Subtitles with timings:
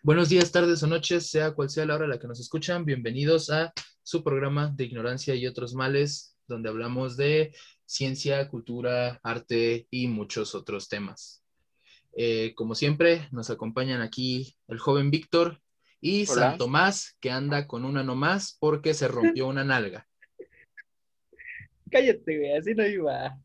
[0.00, 2.84] Buenos días, tardes o noches, sea cual sea la hora a la que nos escuchan.
[2.84, 3.72] Bienvenidos a
[4.04, 7.52] su programa de Ignorancia y otros males, donde hablamos de
[7.84, 11.42] ciencia, cultura, arte y muchos otros temas.
[12.16, 15.60] Eh, como siempre, nos acompañan aquí el joven Víctor
[16.00, 16.50] y Hola.
[16.50, 20.06] San Tomás, que anda con una nomás porque se rompió una nalga.
[21.90, 23.36] Cállate, güey, así no iba.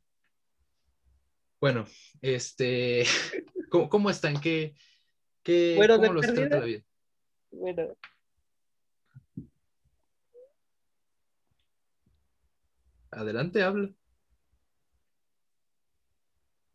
[1.59, 1.87] Bueno,
[2.21, 3.05] este,
[3.71, 4.39] ¿cómo, cómo están?
[4.39, 4.75] ¿Qué,
[5.43, 6.81] qué, Bueno, cómo los trata la vida?
[7.51, 7.95] Bueno,
[13.11, 13.89] Adelante, habla.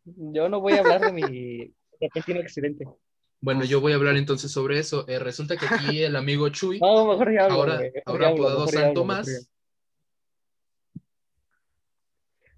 [0.05, 2.85] yo no voy a hablar de mi repentino accidente.
[3.41, 5.07] Bueno, yo voy a hablar entonces sobre eso.
[5.07, 8.27] Eh, resulta que aquí el amigo Chuy, No, mejor ya hablo, ahora, mejor ahora ya
[8.29, 9.49] hablo, apodado mejor ya San hablo, mejor Tomás, ya-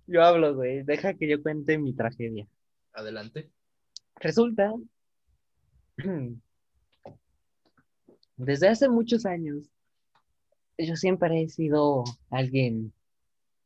[0.07, 2.45] Yo hablo, güey, deja que yo cuente mi tragedia.
[2.93, 3.49] adelante.
[4.17, 4.73] Resulta,
[8.37, 9.69] desde hace muchos años,
[10.77, 12.91] yo siempre he sido alguien,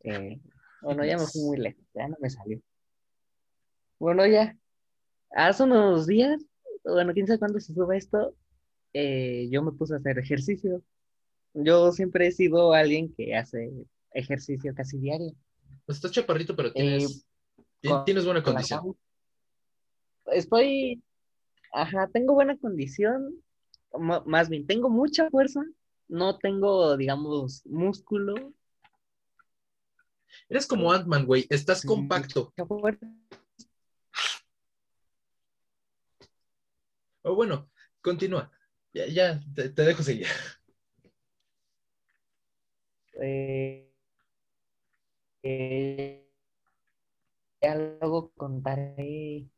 [0.03, 0.39] eh,
[0.81, 2.59] bueno, ya me fui muy lejos, ya no me salió.
[3.99, 4.57] Bueno, ya,
[5.31, 6.41] hace unos días,
[6.83, 8.35] bueno, quién sabe cuándo se sube esto,
[8.93, 10.81] eh, yo me puse a hacer ejercicio.
[11.53, 13.71] Yo siempre he sido alguien que hace
[14.11, 15.31] ejercicio casi diario.
[15.85, 17.25] Pues estás chaparrito, pero tienes,
[17.79, 18.97] ti- con- tienes buena condición.
[20.27, 21.01] Estoy,
[21.75, 23.43] ajá, tengo buena condición,
[24.25, 25.61] más bien, tengo mucha fuerza,
[26.07, 28.53] no tengo, digamos, músculo,
[30.49, 31.47] Eres como Ant-Man, güey.
[31.49, 32.53] Estás compacto.
[37.23, 37.69] O bueno,
[38.01, 38.51] continúa.
[38.93, 40.27] Ya, ya te, te dejo seguir.
[43.21, 43.91] eh,
[45.41, 46.29] eh,
[47.61, 49.49] ya luego contaré.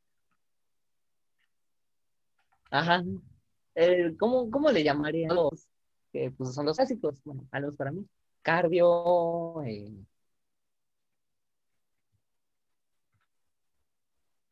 [2.71, 3.03] Ajá.
[3.75, 5.67] Eh, ¿cómo, cómo le llamarían los
[6.11, 7.21] que pues, son los clásicos?
[7.23, 8.05] Bueno, al menos para mí.
[8.41, 9.93] Cardio, eh,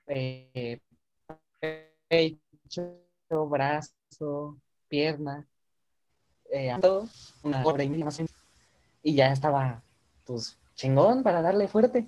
[0.07, 0.79] eh,
[2.07, 4.57] pecho, brazo,
[4.87, 5.47] pierna,
[6.51, 7.07] eh, todo,
[7.43, 8.05] una hora y.
[9.03, 9.83] Y ya estaba,
[10.25, 12.07] pues, chingón para darle fuerte.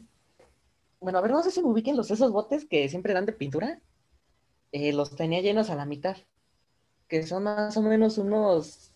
[0.99, 3.33] Bueno, a ver, no sé si me ubiquen los esos botes que siempre dan de
[3.33, 3.79] pintura.
[4.71, 6.17] Eh, los tenía llenos a la mitad.
[7.07, 8.91] Que son más o menos unos,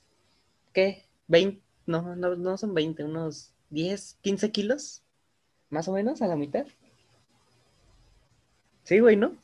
[0.74, 1.06] ¿qué?
[1.28, 5.04] 20, no, no, no son 20, unos 10, 15 kilos.
[5.70, 6.66] Más o menos a la mitad.
[8.84, 9.38] Sí, güey, ¿no?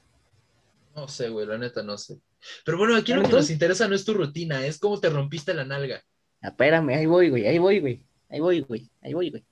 [0.96, 2.20] No sé, güey, la neta no sé.
[2.66, 5.54] Pero bueno, aquí lo que nos interesa no es tu rutina, es cómo te rompiste
[5.54, 6.04] la nalga.
[6.42, 8.06] Espérame, ahí voy, güey, ahí voy, güey.
[8.30, 9.46] Ahí voy, güey, ahí voy, güey.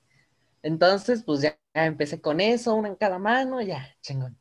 [0.62, 4.38] Entonces, pues ya empecé con eso, una en cada mano, ya, chingón.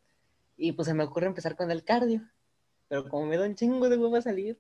[0.58, 2.22] Y pues se me ocurre empezar con el cardio.
[2.88, 4.60] Pero como me da un chingo de huevo a salir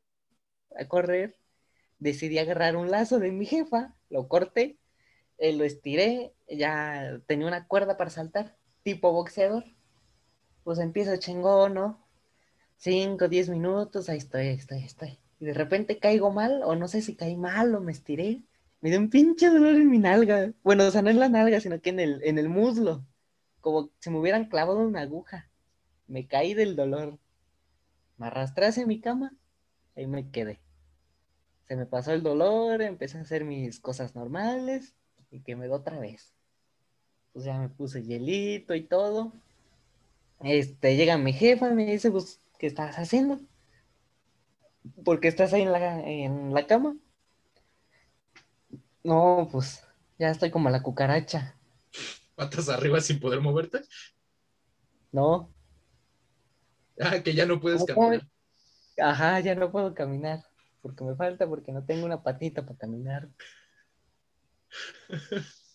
[0.77, 1.37] a correr,
[1.99, 4.77] decidí agarrar un lazo de mi jefa, lo corté,
[5.37, 9.63] eh, lo estiré, ya tenía una cuerda para saltar, tipo boxeador.
[10.63, 12.07] Pues empiezo chingón, ¿no?
[12.77, 15.19] Cinco, diez minutos, ahí estoy, ahí estoy, ahí estoy.
[15.39, 18.43] Y de repente caigo mal, o no sé si caí mal o me estiré.
[18.81, 20.51] Me dio un pinche dolor en mi nalga.
[20.63, 23.05] Bueno, o sea, no en la nalga, sino que en el, en el muslo.
[23.61, 25.49] Como si me hubieran clavado una aguja.
[26.07, 27.19] Me caí del dolor.
[28.17, 29.33] Me arrastré hacia mi cama.
[29.95, 30.59] Ahí me quedé.
[31.67, 34.95] Se me pasó el dolor, empecé a hacer mis cosas normales
[35.31, 36.33] y que me dio otra vez.
[37.33, 39.33] Pues ya me puse hielito y todo.
[40.41, 43.39] Este, llega mi jefa y me dice, pues, ¿qué estás haciendo?
[45.03, 46.95] ¿Por qué estás ahí en la, en la cama?
[49.03, 49.83] No, pues,
[50.19, 51.55] ya estoy como la cucaracha.
[52.35, 53.81] Patas arriba sin poder moverte.
[55.11, 55.49] No,
[56.99, 58.07] Ah, que ya no puedes ¿Cómo, cómo?
[58.07, 58.27] caminar.
[58.97, 60.43] ajá, ya no puedo caminar.
[60.81, 63.29] Porque me falta, porque no tengo una patita para caminar.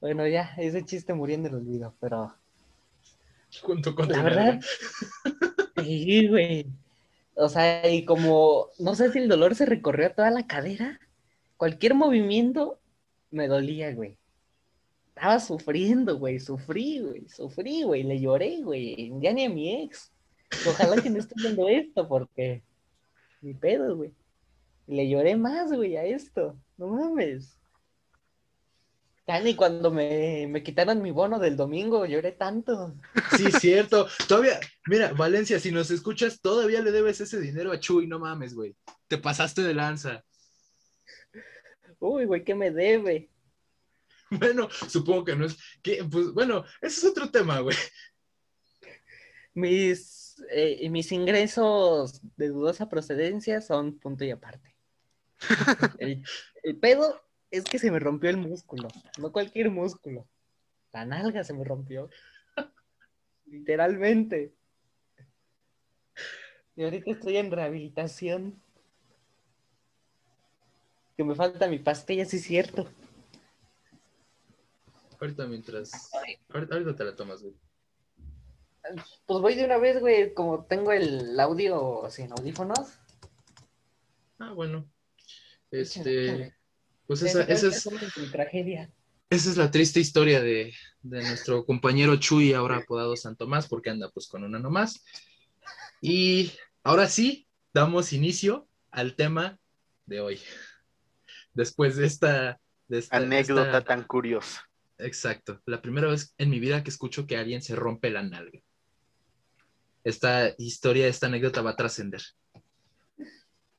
[0.00, 2.32] Bueno, ya, ese chiste murió en el olvido, pero
[3.62, 4.60] Junto con la verdad,
[5.76, 6.66] sí, güey.
[7.34, 11.00] O sea, y como, no sé si el dolor se recorrió a toda la cadera,
[11.56, 12.80] cualquier movimiento
[13.30, 14.17] me dolía, güey.
[15.18, 20.12] Estaba sufriendo, güey, sufrí, güey, sufrí, güey, le lloré, güey, ya ni a mi ex.
[20.64, 22.62] Ojalá que no esté viendo esto, porque
[23.40, 24.12] ni pedo, güey.
[24.86, 27.58] Le lloré más, güey, a esto, no mames.
[29.26, 32.94] Ya ni cuando me, me quitaron mi bono del domingo lloré tanto.
[33.36, 34.06] Sí, cierto.
[34.28, 38.54] Todavía, mira, Valencia, si nos escuchas, todavía le debes ese dinero a Chuy, no mames,
[38.54, 38.76] güey.
[39.08, 40.24] Te pasaste de lanza.
[41.98, 43.28] Uy, güey, ¿qué me debe?
[44.38, 45.56] Bueno, supongo que no es.
[45.82, 47.76] Que, pues bueno, ese es otro tema, güey.
[49.54, 50.18] Mis
[50.50, 54.74] eh, mis ingresos de dudosa procedencia son punto y aparte.
[55.98, 56.22] el,
[56.62, 57.20] el pedo
[57.50, 58.88] es que se me rompió el músculo,
[59.18, 60.26] no cualquier músculo.
[60.92, 62.08] La nalga se me rompió.
[63.46, 64.54] Literalmente.
[66.76, 68.62] Y ahorita estoy en rehabilitación.
[71.16, 72.88] Que me falta mi pastilla, sí es cierto.
[75.20, 75.90] Ahorita mientras.
[76.52, 77.54] Ahorita, ahorita te la tomas, güey.
[79.26, 82.78] Pues voy de una vez, güey, como tengo el audio sin audífonos.
[84.38, 84.88] Ah, bueno.
[85.70, 86.54] Este.
[87.06, 87.84] Pues Esa esa, es,
[88.32, 88.90] tragedia.
[89.30, 93.88] esa es la triste historia de, de nuestro compañero Chuy, ahora apodado San Tomás, porque
[93.90, 95.02] anda pues con una nomás.
[96.02, 99.58] Y ahora sí, damos inicio al tema
[100.06, 100.40] de hoy.
[101.54, 102.60] Después de esta.
[102.88, 104.67] de esta- Anécdota esta- tan curiosa.
[104.98, 105.60] Exacto.
[105.66, 108.60] La primera vez en mi vida que escucho que alguien se rompe la nalga.
[110.04, 112.22] Esta historia, esta anécdota va a trascender.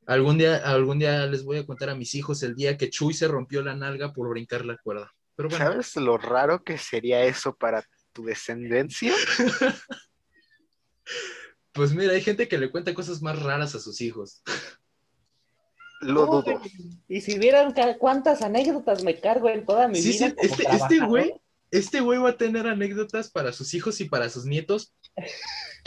[0.06, 3.14] Algún día, algún día les voy a contar a mis hijos el día que Chuy
[3.14, 5.12] se rompió la nalga por brincar la cuerda.
[5.36, 9.14] Pero bueno, ¿Sabes lo raro que sería eso para tu descendencia?
[11.72, 14.42] pues mira, hay gente que le cuenta cosas más raras a sus hijos.
[16.00, 16.60] Lo dudo.
[17.08, 20.28] Y si vieran cuántas anécdotas me cargo en toda mi Sí, vida.
[20.30, 21.34] sí, este, este güey,
[21.70, 24.94] este güey va a tener anécdotas para sus hijos y para sus nietos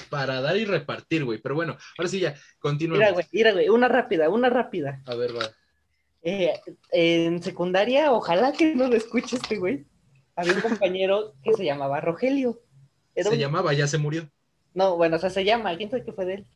[0.09, 1.39] para dar y repartir, güey.
[1.41, 2.99] Pero bueno, ahora sí ya, continuemos.
[2.99, 5.01] Mira, güey, mira, güey, una rápida, una rápida.
[5.05, 5.49] A ver, va.
[6.21, 6.53] Eh,
[6.91, 9.85] en secundaria, ojalá que no lo escuche este güey.
[10.35, 12.61] Había un compañero que se llamaba Rogelio.
[13.15, 14.29] Era Se un- llamaba, ya se murió.
[14.73, 16.47] No, bueno, o sea, se llama, ¿quién sabe qué fue de él?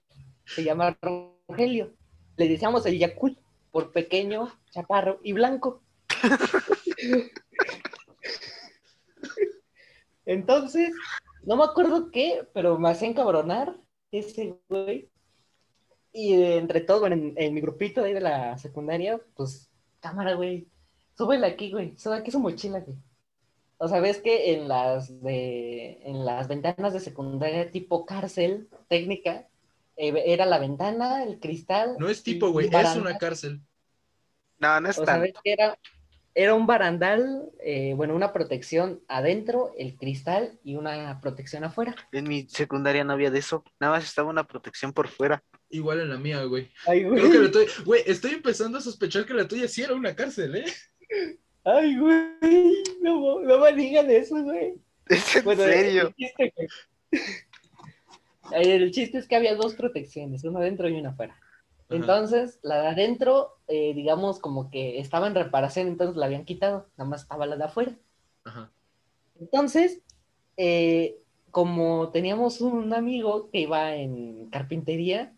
[0.46, 1.94] Se llama Rogelio.
[2.38, 3.38] Le decíamos el Yakul,
[3.72, 5.82] por pequeño, chaparro y blanco.
[10.26, 10.92] Entonces,
[11.44, 13.80] no me acuerdo qué, pero me hacía encabronar
[14.12, 15.10] ese güey.
[16.12, 19.70] Y entre todo, en, mi grupito ahí de la secundaria, pues,
[20.00, 20.68] cámara, güey,
[21.18, 22.98] súbela aquí, güey, sube aquí su mochila, güey.
[23.80, 29.48] O sea, ves que en las de en las ventanas de secundaria tipo cárcel técnica
[29.98, 31.96] eh, era la ventana, el cristal.
[32.00, 33.62] No es tipo, güey, es una cárcel.
[34.60, 35.78] No, no es O que era,
[36.34, 41.96] era un barandal, eh, bueno, una protección adentro, el cristal y una protección afuera.
[42.12, 43.64] En mi secundaria no había de eso.
[43.80, 45.44] Nada más estaba una protección por fuera.
[45.70, 46.72] Igual en la mía, güey.
[46.86, 49.96] Ay, Creo que la tuya, güey, estoy empezando a sospechar que la tuya sí era
[49.96, 50.66] una cárcel, ¿eh?
[51.64, 52.84] Ay, güey.
[53.02, 54.76] No, no me digan eso, güey.
[55.08, 56.14] ¿Es en Bueno, serio?
[56.16, 56.68] Chiste, güey.
[58.52, 61.34] El chiste es que había dos protecciones, una adentro y una afuera.
[61.34, 61.96] Ajá.
[61.96, 66.88] Entonces, la de adentro, eh, digamos, como que estaba en reparación, entonces la habían quitado,
[66.98, 67.98] nada más estaba la de afuera.
[68.44, 68.72] Ajá.
[69.40, 70.02] Entonces,
[70.58, 71.18] eh,
[71.52, 75.34] como teníamos un amigo que iba en carpintería,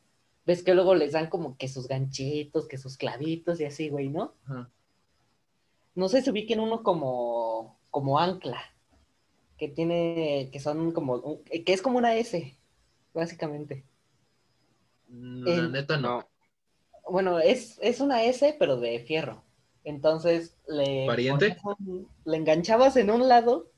[0.45, 4.09] ves que luego les dan como que sus ganchitos, que sus clavitos y así, güey,
[4.09, 4.33] ¿no?
[4.45, 4.69] Ajá.
[5.95, 8.59] No sé si ubiquen uno como, como ancla,
[9.57, 12.55] que tiene, que son como, que es como una S,
[13.13, 13.85] básicamente.
[15.09, 16.09] La El- neta no.
[16.19, 16.27] No.
[17.09, 19.43] Bueno, es, es una S, pero de fierro.
[19.83, 21.07] Entonces le,
[22.25, 23.71] le enganchabas en un lado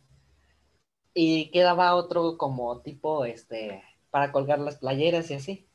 [1.14, 5.68] y quedaba otro como tipo, este, para colgar las playeras y así.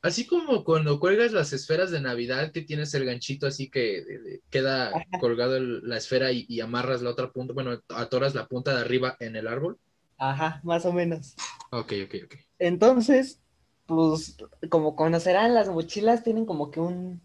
[0.00, 4.88] Así como cuando cuelgas las esferas de Navidad que tienes el ganchito así que queda
[4.88, 5.04] Ajá.
[5.20, 8.80] colgado el- la esfera y, y amarras la otra punta, bueno, atoras la punta de
[8.80, 9.78] arriba en el árbol.
[10.18, 11.34] Ajá, más o menos.
[11.70, 12.34] Ok, ok, ok.
[12.58, 13.40] Entonces,
[13.86, 14.36] pues,
[14.68, 17.22] como conocerán, las mochilas tienen como que un,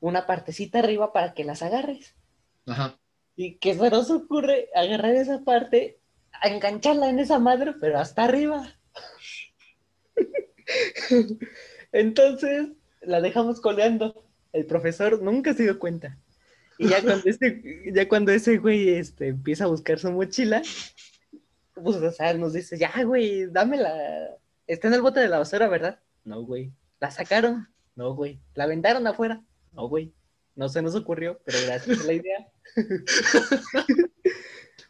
[0.00, 2.14] una partecita arriba para que las agarres.
[2.66, 2.98] Ajá.
[3.36, 5.98] Y que se nos ocurre agarrar esa parte,
[6.42, 8.66] engancharla en esa madre, pero hasta arriba.
[11.92, 12.68] Entonces
[13.02, 14.24] la dejamos colgando.
[14.52, 16.18] El profesor nunca se dio cuenta.
[16.78, 17.62] Y ya cuando ese,
[17.92, 20.62] ya cuando ese güey este, empieza a buscar su mochila,
[21.82, 23.92] pues o sea, nos dice, ya, güey, dámela.
[24.66, 26.00] Está en el bote de la basura, ¿verdad?
[26.24, 26.72] No, güey.
[27.00, 27.68] ¿La sacaron?
[27.94, 28.40] No, güey.
[28.54, 29.42] ¿La aventaron afuera?
[29.72, 30.14] No, güey.
[30.54, 32.48] No se nos ocurrió, pero gracias a la idea.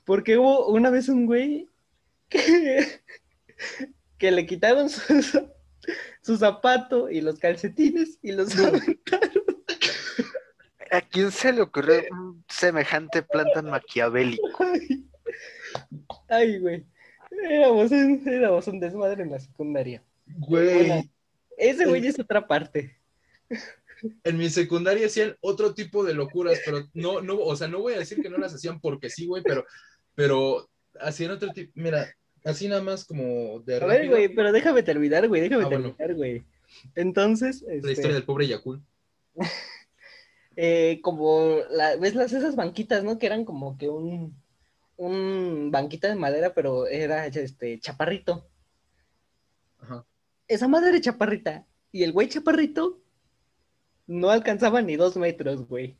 [0.04, 1.68] Porque hubo una vez un güey
[2.28, 3.02] que,
[4.18, 5.50] que le quitaron su,
[6.22, 9.42] su zapato y los calcetines y los aventaron.
[10.92, 14.48] ¿A quién se le ocurrió un semejante plan tan maquiavélico?
[14.60, 15.05] Ay,
[16.28, 16.84] Ay, güey.
[17.50, 20.02] Éramos, un- éramos un desmadre en la secundaria.
[20.38, 21.02] Güey, Bueno,
[21.56, 22.96] ese güey es otra parte.
[24.24, 27.94] en mi secundaria hacían otro tipo de locuras, pero no, no, o sea, no voy
[27.94, 29.64] a decir que no las hacían porque sí, güey, pero,
[30.14, 30.68] pero
[31.00, 31.72] hacían otro tipo.
[31.74, 32.06] Mira,
[32.44, 35.94] así nada más como de A ver, güey, pero déjame terminar, güey, déjame Ah, bueno.
[35.94, 36.44] terminar, güey.
[36.94, 38.82] Entonces, la este, historia del pobre Yakul.
[40.56, 43.18] eh, como, la, ¿ves las esas banquitas, no?
[43.18, 44.34] Que eran como que un,
[44.96, 48.48] un banquita de madera, pero era, este, chaparrito.
[49.78, 50.04] Ajá.
[50.48, 53.00] Esa madre chaparrita y el güey chaparrito
[54.06, 55.96] no alcanzaba ni dos metros, güey.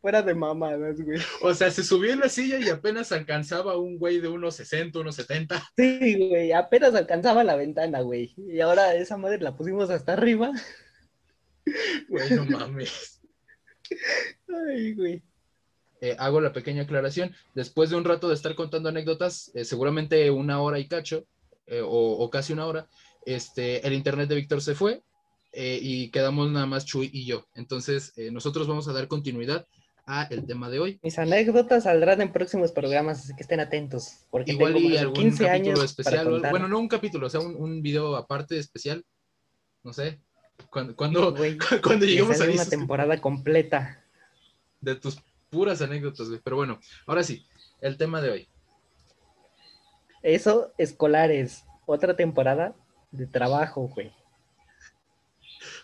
[0.00, 1.20] Fuera de mamadas, güey.
[1.42, 5.00] O sea, se subió en la silla y apenas alcanzaba un güey de unos 60,
[5.00, 5.62] unos 70.
[5.76, 8.34] Sí, güey, apenas alcanzaba la ventana, güey.
[8.36, 10.52] Y ahora esa madre la pusimos hasta arriba.
[12.08, 13.20] Güey, no mames.
[14.48, 15.22] Ay, güey.
[16.00, 17.34] Eh, hago la pequeña aclaración.
[17.54, 21.24] Después de un rato de estar contando anécdotas, eh, seguramente una hora y cacho,
[21.66, 22.86] eh, o, o casi una hora,
[23.24, 25.02] este, el internet de Víctor se fue
[25.52, 27.46] eh, y quedamos nada más Chuy y yo.
[27.54, 29.66] Entonces, eh, nosotros vamos a dar continuidad
[30.06, 31.00] a el tema de hoy.
[31.02, 34.26] Mis anécdotas saldrán en próximos programas, así que estén atentos.
[34.30, 36.40] Porque Igual tengo y algún 15 capítulo años especial.
[36.50, 39.04] bueno, no un capítulo, o sea, un, un video aparte especial.
[39.82, 40.20] No sé.
[40.70, 44.04] Cuando, cuando, Güey, cuando lleguemos ahí una temporada completa.
[44.80, 45.18] de tus
[45.50, 46.40] puras anécdotas, güey.
[46.42, 47.46] Pero bueno, ahora sí,
[47.80, 48.48] el tema de hoy.
[50.22, 51.64] Eso, escolares.
[51.86, 52.74] Otra temporada
[53.10, 54.12] de trabajo, güey.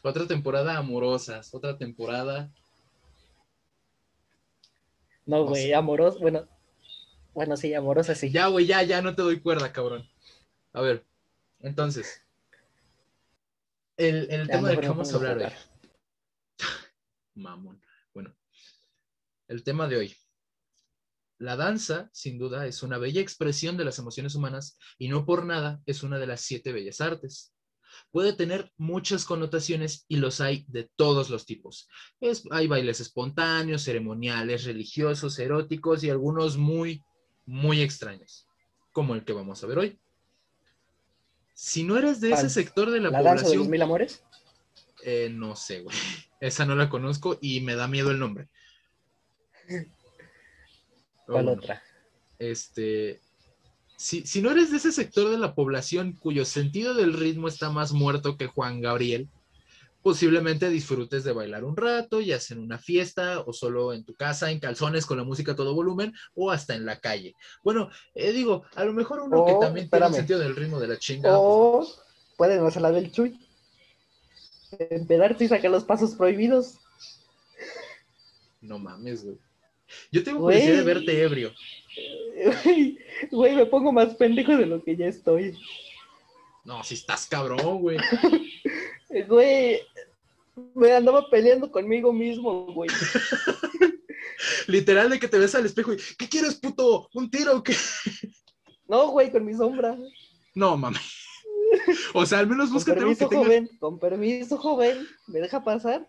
[0.02, 2.50] Otra temporada amorosas, otra temporada.
[5.24, 5.74] No, No güey, sé.
[5.74, 6.48] amoroso, bueno.
[7.34, 8.30] Bueno, sí, amorosa sí.
[8.30, 10.06] Ya, güey, ya, ya no te doy cuerda, cabrón.
[10.72, 11.06] A ver,
[11.60, 12.22] entonces.
[13.96, 15.52] El, el tema del mejor que vamos a hablar hoy.
[17.34, 17.80] Mamón.
[19.52, 20.16] El tema de hoy.
[21.36, 25.44] La danza, sin duda, es una bella expresión de las emociones humanas y no por
[25.44, 27.52] nada es una de las siete bellas artes.
[28.10, 31.86] Puede tener muchas connotaciones y los hay de todos los tipos.
[32.18, 37.04] Es- hay bailes espontáneos, ceremoniales, religiosos, eróticos y algunos muy,
[37.44, 38.48] muy extraños,
[38.90, 40.00] como el que vamos a ver hoy.
[41.52, 44.24] Si no eres de ese sector de la, ¿La danza de población los mil amores?
[45.04, 45.94] eh, no sé, güey.
[46.40, 48.48] Esa no la conozco y me da miedo el nombre.
[49.66, 49.86] ¿Cuál
[51.44, 51.82] bueno, otra?
[52.38, 53.20] Este,
[53.96, 57.70] si, si no eres de ese sector de la población cuyo sentido del ritmo está
[57.70, 59.28] más muerto que Juan Gabriel,
[60.02, 64.14] posiblemente disfrutes de bailar un rato, ya sea en una fiesta o solo en tu
[64.14, 67.36] casa, en calzones con la música a todo volumen o hasta en la calle.
[67.62, 70.14] Bueno, eh, digo, a lo mejor uno que Oh, también tiene espérame.
[70.14, 71.28] sentido del ritmo de la chinga.
[71.30, 71.86] pues, O
[72.36, 73.38] pueden hacer la del Chuy.
[74.90, 76.78] Empedarte y sacar los pasos prohibidos.
[78.60, 79.38] no mames, güey.
[80.10, 80.58] Yo tengo Güey.
[80.58, 81.52] curiosidad de verte ebrio.
[82.64, 82.98] Güey,
[83.30, 85.58] güey, me pongo más pendejo de lo que ya estoy.
[86.64, 87.98] No, si estás cabrón, güey.
[89.28, 89.78] Güey,
[90.74, 92.88] me andaba peleando conmigo mismo, güey.
[94.66, 97.10] Literal de que te ves al espejo y, ¿qué quieres, puto?
[97.12, 97.76] ¿Un tiro o qué?
[98.88, 99.98] No, güey, con mi sombra.
[100.54, 101.02] No, mames.
[102.14, 103.44] O sea, al menos búscate algo que tenga.
[103.44, 103.70] joven.
[103.78, 105.06] Con permiso, joven.
[105.26, 106.08] ¿Me deja pasar?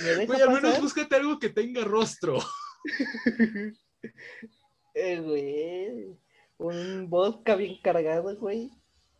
[0.00, 2.38] ¿Me deja Güey, al menos búscate algo que tenga rostro.
[4.94, 6.18] Eh, güey.
[6.58, 8.70] Un vodka bien cargado, güey.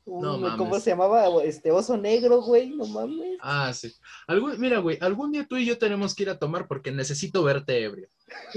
[0.05, 0.59] Un, No mames.
[0.59, 1.25] ¿Cómo se llamaba?
[1.45, 2.71] Este oso negro, güey.
[2.71, 3.39] No mames.
[3.41, 3.93] Ah, sí.
[4.27, 7.43] Algún, mira, güey, algún día tú y yo tenemos que ir a tomar porque necesito
[7.43, 8.09] verte ebrio.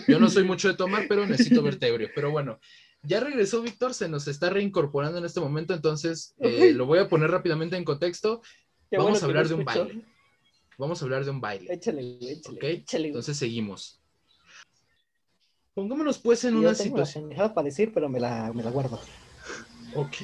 [0.08, 2.10] Yo no soy mucho de tomar, pero necesito verte ebrio.
[2.14, 2.60] Pero bueno,
[3.04, 7.08] ya regresó Víctor, se nos está reincorporando en este momento, entonces eh, lo voy a
[7.08, 8.42] poner rápidamente en contexto.
[8.90, 9.86] Qué Vamos bueno a hablar de un escuchó.
[9.86, 10.06] baile.
[10.78, 11.74] Vamos a hablar de un baile.
[11.74, 12.58] Échale, échale.
[12.58, 12.64] ¿Ok?
[12.64, 13.08] échale.
[13.08, 14.02] Entonces seguimos.
[15.76, 17.24] Pongámonos pues en Yo una tengo la situación.
[17.26, 19.00] pendejada para decir, pero me la, me la guardo.
[19.94, 20.16] Ok.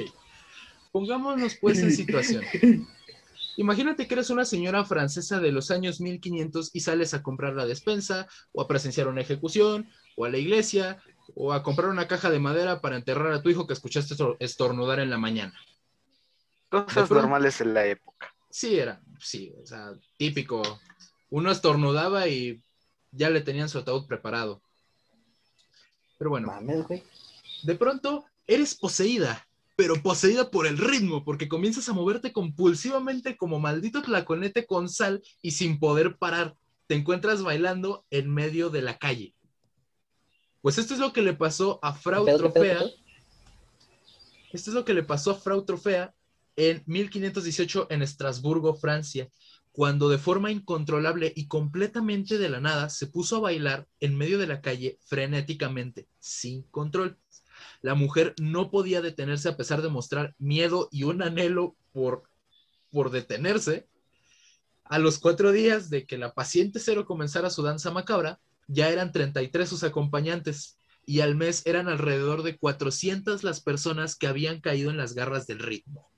[0.91, 2.43] Pongámonos pues en situación.
[3.57, 7.65] Imagínate que eres una señora francesa de los años 1500 y sales a comprar la
[7.65, 11.03] despensa o a presenciar una ejecución o a la iglesia
[11.35, 14.37] o a comprar una caja de madera para enterrar a tu hijo que escuchaste estor-
[14.39, 15.53] estornudar en la mañana.
[16.69, 18.33] Cosas pronto- normales en la época.
[18.49, 20.61] Sí, era, sí, o sea, típico.
[21.29, 22.61] Uno estornudaba y
[23.11, 24.61] ya le tenían su ataúd preparado.
[26.21, 27.01] Pero bueno, Mames, güey.
[27.63, 33.59] de pronto eres poseída, pero poseída por el ritmo, porque comienzas a moverte compulsivamente como
[33.59, 36.55] maldito tlaconete con sal y sin poder parar.
[36.85, 39.33] Te encuentras bailando en medio de la calle.
[40.61, 42.79] Pues esto es lo que le pasó a Frau ¿Qué pedo, qué pedo, qué Trofea.
[42.81, 42.91] pedo?
[44.53, 46.13] Esto es lo que le pasó a Frau Trofea
[46.55, 49.27] en 1518 en Estrasburgo, Francia,
[49.71, 54.37] cuando de forma incontrolable y completamente de la nada se puso a bailar en medio
[54.37, 57.17] de la calle frenéticamente, sin control.
[57.81, 62.23] La mujer no podía detenerse a pesar de mostrar miedo y un anhelo por,
[62.91, 63.87] por detenerse.
[64.83, 69.11] A los cuatro días de que la paciente cero comenzara su danza macabra, ya eran
[69.11, 74.91] 33 sus acompañantes, y al mes eran alrededor de 400 las personas que habían caído
[74.91, 76.10] en las garras del ritmo.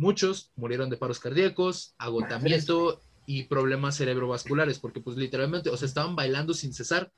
[0.00, 6.16] Muchos murieron de paros cardíacos, agotamiento y problemas cerebrovasculares, porque pues literalmente, o sea, estaban
[6.16, 7.12] bailando sin cesar.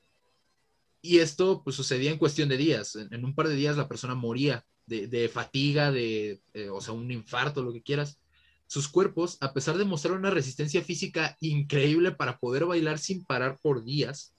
[1.00, 2.96] Y esto pues sucedía en cuestión de días.
[2.96, 6.92] En, un par de días la persona moría de, de fatiga, de, eh, o sea,
[6.92, 8.18] un infarto, lo que quieras.
[8.66, 13.60] Sus cuerpos, a pesar de mostrar una resistencia física increíble para poder bailar sin parar
[13.62, 14.34] por días,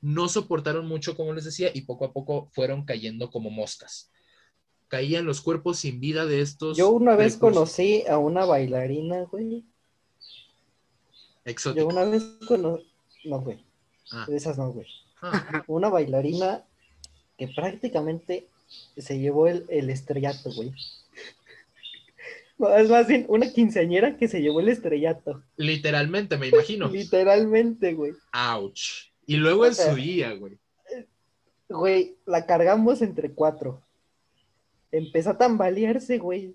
[0.00, 4.12] no soportaron mucho, como les decía, y poco a poco fueron cayendo como moscas.
[4.88, 6.76] Caían los cuerpos sin vida de estos.
[6.76, 9.60] Yo una vez conocí a una bailarina, güey.
[11.44, 11.92] Yo exóticos.
[11.92, 12.86] una vez conocí.
[13.24, 13.64] No, güey.
[14.12, 14.86] Ah, De esas no, güey.
[15.22, 16.64] ah, Una bailarina
[17.36, 18.46] que prácticamente
[18.96, 20.72] se llevó el, el estrellato, güey.
[22.58, 25.42] No, es más bien una quinceañera que se llevó el estrellato.
[25.56, 26.88] literalmente, me imagino.
[26.92, 28.12] Literalmente, güey.
[28.32, 29.10] Ouch.
[29.26, 30.58] Y luego O en sea, su día, güey.
[31.68, 33.82] Güey, la cargamos entre cuatro.
[34.90, 36.54] Empezó a tambalearse, güey.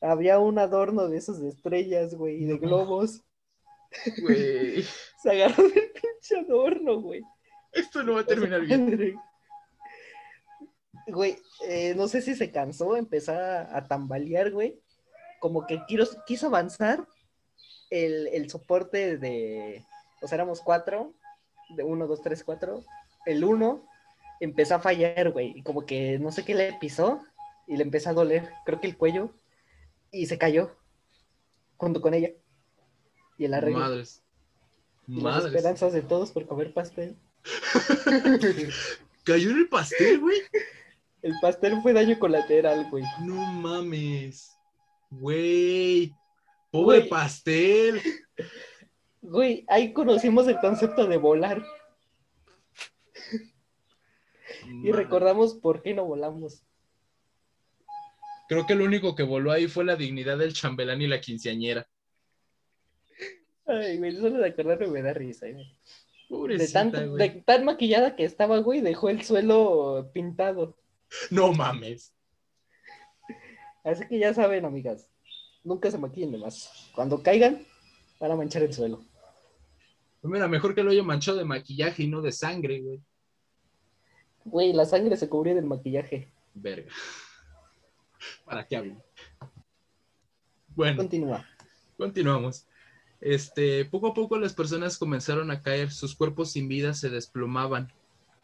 [0.00, 3.22] Había un adorno de esos de estrellas, güey, y de globos.
[4.22, 4.82] Güey,
[5.22, 7.20] Se agarró del pinche adorno, güey.
[7.72, 9.16] esto no va a terminar bien.
[11.06, 11.36] Güey,
[11.66, 14.80] eh, no sé si se cansó, empezó a, a tambalear, güey.
[15.40, 17.06] Como que quiso, quiso avanzar
[17.90, 19.84] el, el soporte de.
[20.22, 21.14] O sea, éramos cuatro,
[21.76, 22.84] de uno, dos, tres, cuatro.
[23.26, 23.86] El uno
[24.38, 25.52] empezó a fallar, güey.
[25.56, 27.22] Y como que no sé qué le pisó
[27.66, 29.30] y le empezó a doler, creo que el cuello.
[30.12, 30.76] Y se cayó
[31.76, 32.30] junto con ella.
[33.38, 33.78] Y el arreglo.
[33.80, 34.22] Madres.
[35.06, 35.46] Y las Madres.
[35.46, 37.16] esperanzas de todos por comer pastel.
[39.24, 40.40] Cayó en el pastel, güey.
[41.22, 43.04] El pastel fue daño colateral, güey.
[43.24, 44.50] No mames.
[45.10, 46.14] Güey.
[46.70, 47.08] Pobre Güey.
[47.08, 48.00] pastel.
[49.22, 51.62] Güey, ahí conocimos el concepto de volar
[54.82, 56.62] y recordamos por qué no volamos.
[58.50, 61.88] Creo que lo único que voló ahí fue la dignidad del chambelán y la quinceañera.
[63.64, 65.46] Ay, güey, solo de acordarme me da risa.
[65.48, 65.66] güey.
[65.66, 65.76] De,
[66.28, 70.76] Pobrecita, de tan maquillada que estaba, güey, dejó el suelo pintado.
[71.30, 72.12] No mames.
[73.84, 75.08] Así que ya saben, amigas,
[75.62, 76.90] nunca se maquillen de más.
[76.92, 77.64] Cuando caigan,
[78.18, 79.04] van a manchar el suelo.
[80.20, 83.00] Pues Mira, mejor que lo haya manchado de maquillaje y no de sangre, güey.
[84.44, 86.32] Güey, la sangre se cubrió del maquillaje.
[86.52, 86.90] Verga.
[88.44, 88.96] ¿Para qué hablo?
[90.74, 91.44] Bueno, Continúa.
[91.96, 92.66] continuamos.
[93.20, 97.92] Este, poco a poco las personas comenzaron a caer, sus cuerpos sin vida se desplomaban.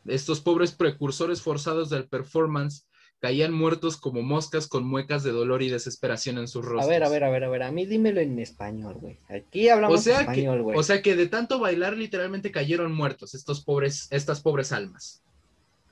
[0.05, 2.87] Estos pobres precursores forzados del performance
[3.19, 6.85] caían muertos como moscas con muecas de dolor y desesperación en sus rostros.
[6.85, 7.62] A ver, a ver, a ver, a ver.
[7.62, 9.19] A mí dímelo en español, güey.
[9.31, 10.79] Aquí hablamos O sea, español, güey.
[10.79, 15.23] o sea que de tanto bailar literalmente cayeron muertos estos pobres, estas pobres almas.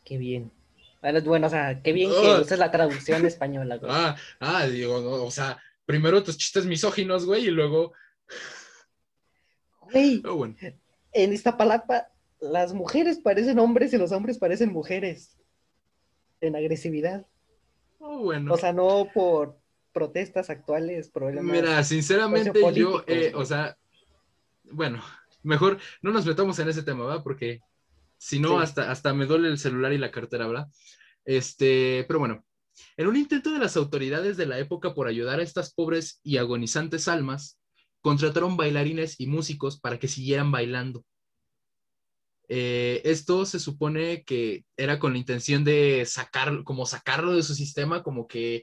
[0.04, 0.52] Qué bien.
[1.04, 3.92] Bueno, Bueno, o sea, qué bien que uses la traducción española, güey.
[3.92, 7.92] Ah, ah, digo, no, o sea, primero tus chistes misóginos, güey, y luego,
[9.80, 10.56] Güey, oh, bueno,
[11.12, 12.08] en Iztapalapa,
[12.40, 15.36] las mujeres parecen hombres y los hombres parecen mujeres.
[16.40, 17.26] En agresividad.
[17.98, 18.54] oh, bueno.
[18.54, 19.58] O sea, no por
[19.92, 21.54] protestas actuales, problemas.
[21.54, 23.76] Mira, sinceramente yo, eh, o sea,
[24.72, 25.02] bueno,
[25.42, 27.22] mejor no nos metamos en ese tema, ¿verdad?
[27.22, 27.60] Porque
[28.24, 28.62] si no, Sí.
[28.64, 30.68] hasta, hasta me duele el celular y la cartera, ¿verdad?
[31.26, 32.42] Este, pero bueno,
[32.96, 36.38] en un intento de las autoridades de la época por ayudar a estas pobres y
[36.38, 37.60] agonizantes almas,
[38.00, 41.04] contrataron bailarines y músicos para que siguieran bailando.
[42.48, 47.54] Eh, esto se supone que era con la intención de sacar, como sacarlo de su
[47.54, 48.62] sistema, como que,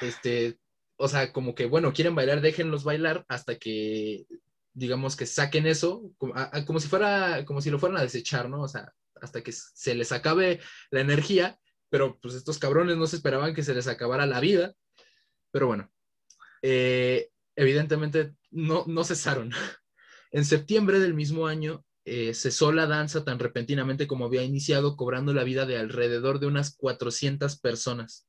[0.00, 0.58] este,
[0.96, 4.26] o sea, como que, bueno, quieren bailar, déjenlos bailar hasta que,
[4.80, 6.34] digamos, que saquen eso, como,
[6.66, 8.62] como si fuera, como si lo fueran a desechar, ¿no?
[8.62, 13.16] O sea, hasta que se les acabe la energía, pero pues estos cabrones no se
[13.16, 14.72] esperaban que se les acabara la vida,
[15.50, 15.92] pero bueno,
[16.62, 19.50] eh, evidentemente no, no cesaron.
[20.32, 25.34] En septiembre del mismo año eh, cesó la danza tan repentinamente como había iniciado, cobrando
[25.34, 28.28] la vida de alrededor de unas 400 personas.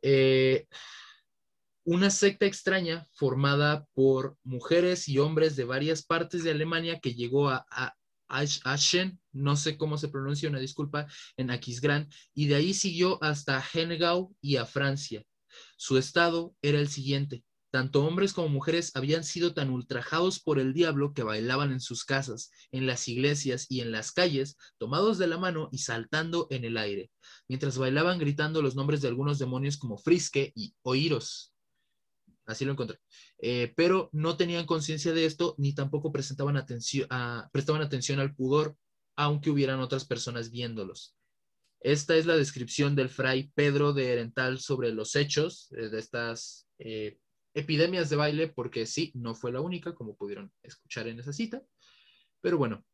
[0.00, 0.66] Eh,
[1.86, 7.48] una secta extraña formada por mujeres y hombres de varias partes de Alemania que llegó
[7.48, 7.94] a, a
[8.28, 13.22] Asch- Aschen, no sé cómo se pronuncia, una disculpa, en Aquisgrán, y de ahí siguió
[13.22, 15.22] hasta Hengau y a Francia.
[15.76, 17.44] Su estado era el siguiente.
[17.70, 22.04] Tanto hombres como mujeres habían sido tan ultrajados por el diablo que bailaban en sus
[22.04, 26.64] casas, en las iglesias y en las calles, tomados de la mano y saltando en
[26.64, 27.12] el aire,
[27.48, 31.52] mientras bailaban gritando los nombres de algunos demonios como Friske y Oíros.
[32.46, 32.98] Así lo encontré.
[33.38, 38.34] Eh, pero no tenían conciencia de esto ni tampoco presentaban atención, a- prestaban atención al
[38.34, 38.76] pudor
[39.16, 41.16] aunque hubieran otras personas viéndolos.
[41.80, 46.68] Esta es la descripción del fray Pedro de Erental sobre los hechos eh, de estas
[46.78, 47.18] eh,
[47.54, 51.62] epidemias de baile, porque sí, no fue la única, como pudieron escuchar en esa cita.
[52.42, 52.84] Pero bueno,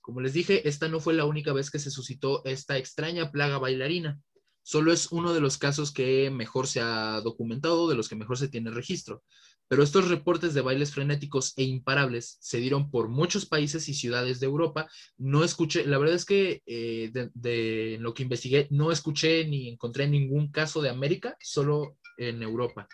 [0.00, 3.58] como les dije, esta no fue la única vez que se suscitó esta extraña plaga
[3.58, 4.20] bailarina.
[4.66, 8.36] Solo es uno de los casos que mejor se ha documentado, de los que mejor
[8.36, 9.22] se tiene registro.
[9.68, 14.40] Pero estos reportes de bailes frenéticos e imparables se dieron por muchos países y ciudades
[14.40, 14.90] de Europa.
[15.18, 20.08] No escuché, la verdad es que eh, de, lo que investigué, no escuché ni encontré
[20.08, 22.88] ningún caso de América, solo en Europa.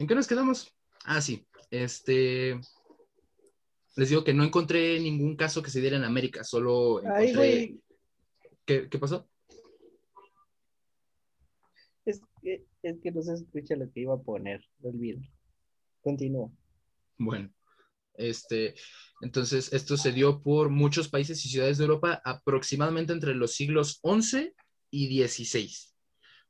[0.00, 0.74] ¿En qué nos quedamos?
[1.04, 1.46] Ah, sí.
[1.70, 2.60] Este,
[3.96, 7.76] les digo que no encontré ningún caso que se diera en América, solo encontré...
[8.66, 9.28] ¿Qué, pasó?
[12.04, 15.20] Es que, es que no se escucha lo que iba a poner, olvido.
[16.02, 16.50] Continúa.
[17.16, 17.52] Bueno,
[18.14, 18.74] este,
[19.22, 24.00] entonces esto se dio por muchos países y ciudades de Europa aproximadamente entre los siglos
[24.02, 24.52] XI
[24.90, 25.70] y XVI,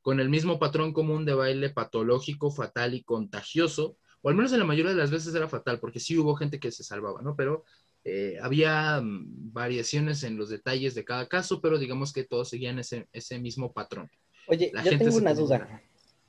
[0.01, 4.59] con el mismo patrón común de baile patológico, fatal y contagioso, o al menos en
[4.59, 7.37] la mayoría de las veces era fatal, porque sí hubo gente que se salvaba, ¿no?
[7.37, 7.63] Pero
[8.03, 12.81] eh, había mm, variaciones en los detalles de cada caso, pero digamos que todos seguían
[12.81, 14.11] ese, ese mismo patrón.
[14.49, 15.81] Oye, yo tengo una duda.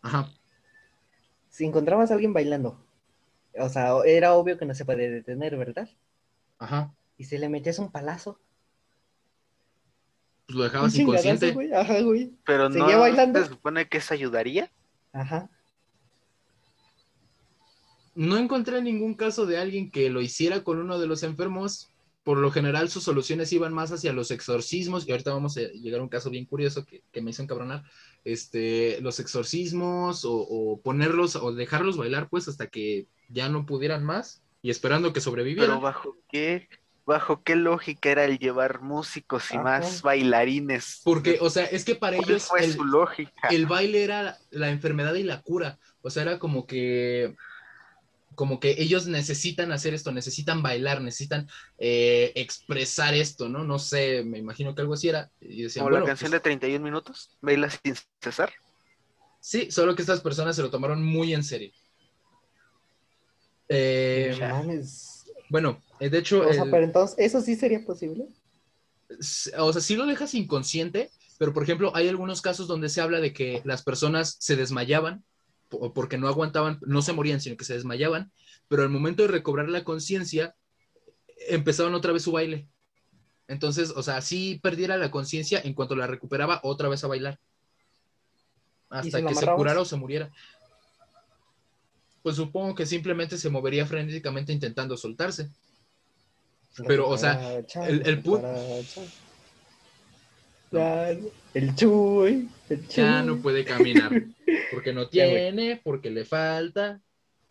[0.04, 0.32] Ajá.
[1.50, 2.80] Si encontrabas a alguien bailando,
[3.58, 5.90] o sea, era obvio que no se puede detener, ¿verdad?
[6.60, 6.94] Ajá.
[7.18, 8.40] Y se le metías un palazo.
[10.46, 11.56] Pues lo dejabas inconsciente.
[11.76, 12.32] Ajá, güey.
[12.46, 13.42] Pero no bailando?
[13.42, 14.72] se supone que eso ayudaría.
[15.14, 15.50] Ajá
[18.18, 21.94] no encontré ningún caso de alguien que lo hiciera con uno de los enfermos.
[22.24, 26.00] Por lo general, sus soluciones iban más hacia los exorcismos, y ahorita vamos a llegar
[26.00, 27.84] a un caso bien curioso que, me hizo encabronar.
[28.26, 34.42] Este, los exorcismos, o, ponerlos, o dejarlos bailar, pues, hasta que ya no pudieran más,
[34.64, 35.70] y esperando que sobrevivieran.
[35.70, 36.68] Pero bajo qué,
[37.06, 41.02] bajo qué lógica era el llevar músicos y más bailarines.
[41.04, 42.48] Porque, o sea, es que para ellos.
[42.48, 43.48] Fue su lógica?
[43.52, 45.78] El baile era la enfermedad y la cura.
[46.02, 47.36] O sea, era como que
[48.38, 53.64] como que ellos necesitan hacer esto, necesitan bailar, necesitan eh, expresar esto, ¿no?
[53.64, 55.32] No sé, me imagino que algo así era.
[55.42, 57.36] Y ¿Como la canción pues de 31 minutos?
[57.42, 58.54] ¿Baila sin cesar?
[59.40, 61.72] Sí, solo que estas personas se lo tomaron muy en serio.
[63.70, 64.38] Eh,
[65.50, 66.48] bueno, eh, de hecho...
[66.48, 68.28] O sea, pero entonces, ¿eso sí sería posible?
[69.58, 73.20] O sea, sí lo dejas inconsciente, pero por ejemplo, hay algunos casos donde se habla
[73.20, 75.24] de que las personas se desmayaban
[75.70, 78.32] porque no aguantaban, no se morían, sino que se desmayaban,
[78.68, 80.56] pero al momento de recobrar la conciencia,
[81.50, 82.68] empezaban otra vez su baile.
[83.48, 87.40] Entonces, o sea, si perdiera la conciencia, en cuanto la recuperaba, otra vez a bailar.
[88.90, 90.32] Hasta que se curara o se muriera.
[92.24, 95.50] Pues supongo que simplemente se movería frenéticamente intentando soltarse.
[96.86, 98.22] Pero, o sea, el, el,
[100.72, 102.50] el chuy,
[102.90, 104.12] Ya no puede caminar.
[104.72, 107.02] Porque no tiene, porque le falta.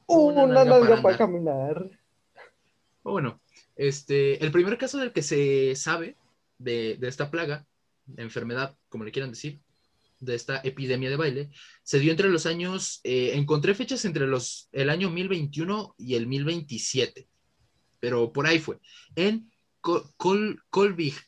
[0.07, 1.91] Una, nalga, para, caminar.
[3.03, 3.41] Bueno,
[3.75, 6.17] este, el primer caso del que se sabe
[6.59, 7.67] de, esta plaga,
[8.17, 9.61] enfermedad, como le quieran decir,
[10.21, 11.51] de esta epidemia de baile,
[11.83, 16.27] se dio entre los años, eh, encontré fechas entre los, el año 1021 y el
[16.27, 17.29] 1027,
[17.99, 18.79] pero por ahí fue,
[19.17, 19.51] en
[19.81, 21.27] Kol, Kolbik,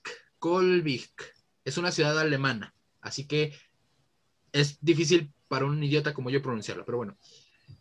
[1.68, 3.52] es una ciudad alemana, así que
[4.52, 7.16] es difícil para un idiota como yo pronunciarlo, pero bueno.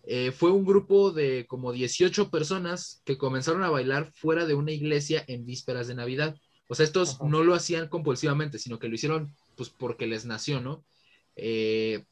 [0.04, 4.72] Eh, fue un grupo de como 18 personas que comenzaron a bailar fuera de una
[4.72, 6.36] iglesia en vísperas de Navidad.
[6.68, 10.60] O sea, estos no lo hacían compulsivamente, sino que lo hicieron pues porque les nació,
[10.60, 10.84] ¿no?
[11.38, 12.06] Eh,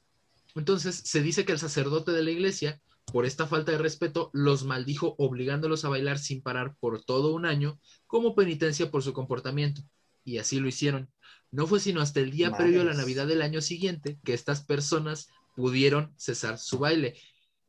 [0.56, 4.64] entonces se dice que el sacerdote de la iglesia, por esta falta de respeto, los
[4.64, 9.82] maldijo obligándolos a bailar sin parar por todo un año como penitencia por su comportamiento.
[10.26, 11.10] Y así lo hicieron.
[11.52, 14.66] No fue sino hasta el día previo a la Navidad del año siguiente que estas
[14.66, 17.18] personas pudieron cesar su baile.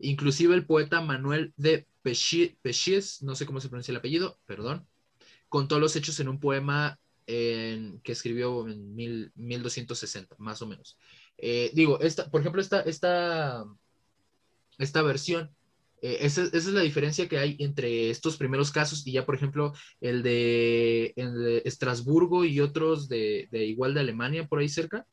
[0.00, 4.88] Inclusive el poeta Manuel de Pechies, no sé cómo se pronuncia el apellido, perdón,
[5.48, 10.96] contó los hechos en un poema que escribió en 1260, más o menos.
[11.38, 13.64] Eh, digo, esta, por ejemplo, esta, esta,
[14.78, 15.55] esta versión
[16.02, 19.72] eh, esa, es la diferencia que hay entre estos primeros casos y ya, por ejemplo,
[20.00, 21.12] el de,
[21.64, 25.06] Estrasburgo y otros de, igual de Alemania, por ahí cerca,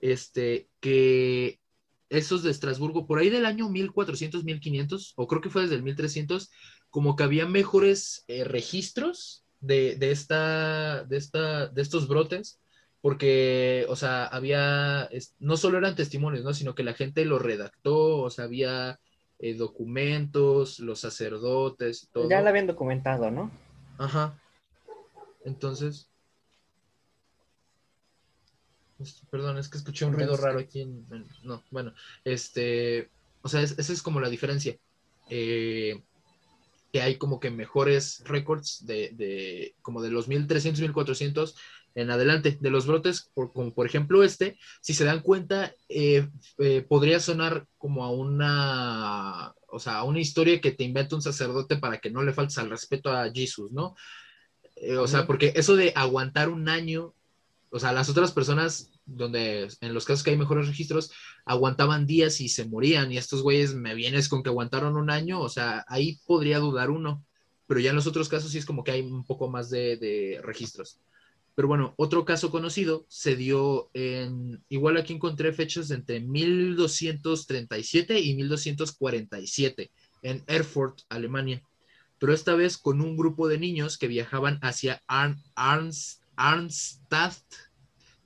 [0.00, 1.60] este, que
[2.08, 5.82] esos de Estrasburgo, por ahí del año 1400, 1500, o creo que fue desde el
[5.82, 6.50] 1300,
[6.90, 12.60] como que había mejores eh, registros de, esta, de, esta, de estos brotes,
[13.00, 16.52] porque, o sea, había, no solo eran testimonios, ¿no?
[16.52, 19.00] Sino que la gente lo redactó, o sea, había
[19.40, 22.28] eh, documentos, los sacerdotes y todo.
[22.28, 23.50] Ya la habían documentado, ¿no?
[23.98, 24.38] Ajá.
[25.44, 26.08] Entonces.
[29.30, 31.94] Perdón, es que escuché un ruido raro aquí en, en- No, bueno.
[32.24, 33.10] Este.
[33.42, 34.76] O sea, es- esa es como la diferencia.
[35.30, 36.02] Eh,
[36.92, 41.56] que hay como que mejores récords de, de como de los 1300, 1400
[42.00, 42.58] en adelante.
[42.60, 47.20] De los brotes, por, como por ejemplo este, si se dan cuenta, eh, eh, podría
[47.20, 51.98] sonar como a una, o sea, a una historia que te inventa un sacerdote para
[51.98, 53.94] que no le faltes al respeto a Jesús, ¿no?
[54.76, 57.14] Eh, o sea, porque eso de aguantar un año,
[57.70, 61.12] o sea, las otras personas, donde en los casos que hay mejores registros,
[61.44, 65.40] aguantaban días y se morían, y estos güeyes me vienes con que aguantaron un año,
[65.40, 67.24] o sea, ahí podría dudar uno,
[67.66, 69.96] pero ya en los otros casos sí es como que hay un poco más de,
[69.96, 70.98] de registros.
[71.54, 78.34] Pero bueno, otro caso conocido se dio en, igual aquí encontré fechas entre 1237 y
[78.34, 79.90] 1247
[80.22, 81.62] en Erfurt, Alemania.
[82.18, 87.42] Pero esta vez con un grupo de niños que viajaban hacia Arn, Arns- Arnstadt,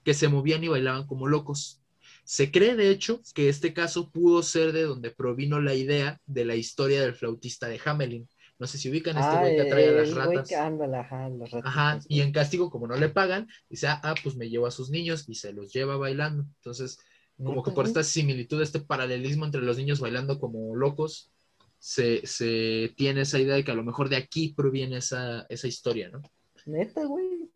[0.04, 1.80] que se movían y bailaban como locos.
[2.24, 6.44] Se cree, de hecho, que este caso pudo ser de donde provino la idea de
[6.44, 8.28] la historia del flautista de Hamelin.
[8.58, 10.48] No sé si ubican este Ah, güey que atrae a las ratas.
[10.48, 11.68] que ándale, ajá, las ratas.
[11.68, 14.70] Ajá, y en castigo, como no le pagan, dice, ah, ah, pues me llevo a
[14.70, 16.44] sus niños y se los lleva bailando.
[16.56, 16.98] Entonces,
[17.36, 21.32] como que por esta similitud, este paralelismo entre los niños bailando como locos,
[21.80, 25.66] se, se tiene esa idea de que a lo mejor de aquí proviene esa, esa
[25.66, 26.22] historia, ¿no?
[26.64, 27.50] Neta, güey.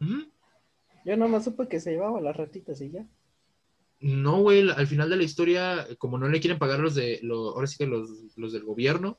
[0.00, 0.30] Ujú.
[1.04, 3.04] Yo nomás supe que se llevaba las ratitas y ya.
[4.00, 7.50] No, güey, al final de la historia, como no le quieren pagar los de, lo-
[7.56, 9.18] ahora sí que los, los del gobierno,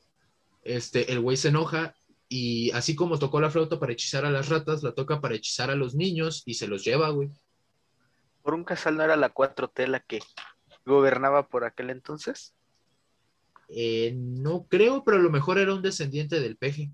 [0.62, 1.94] este, el güey se enoja
[2.28, 5.70] y así como tocó la flauta para hechizar a las ratas, la toca para hechizar
[5.70, 7.30] a los niños y se los lleva, güey.
[8.42, 10.20] Por un casal no era la 4T la que
[10.86, 12.54] gobernaba por aquel entonces.
[13.68, 16.90] Eh, no creo, pero a lo mejor era un descendiente del peje.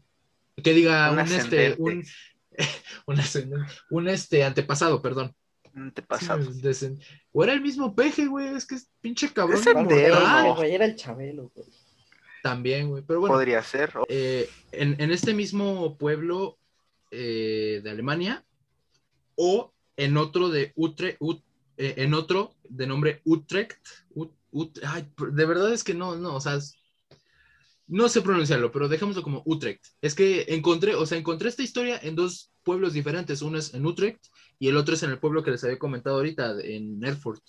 [0.62, 2.04] Que diga, Un un, este, un,
[3.06, 5.34] un, un, este antepasado, perdón.
[5.74, 6.50] Antepasado.
[6.50, 6.98] Sí,
[7.32, 9.60] O era el mismo peje, güey, es que es pinche cabrón.
[9.90, 11.68] Era el Chabelo, güey.
[12.48, 13.34] También, güey, pero bueno.
[13.34, 13.92] Podría ser.
[14.08, 16.58] eh, en, en este mismo pueblo
[17.10, 18.44] eh, de Alemania
[19.34, 21.42] o en otro de Utrecht, Ut-
[21.76, 23.80] eh, en otro de nombre Utrecht.
[24.14, 26.76] Ut- Ut- ay, de verdad es que no, no, o sea, es-
[27.88, 29.84] no sé pronunciarlo, pero dejémoslo como Utrecht.
[30.00, 33.42] Es que encontré, o sea, encontré esta historia en dos pueblos diferentes.
[33.42, 34.24] Uno es en Utrecht
[34.60, 37.42] y el otro es en el pueblo que les había comentado ahorita, en Erfurt.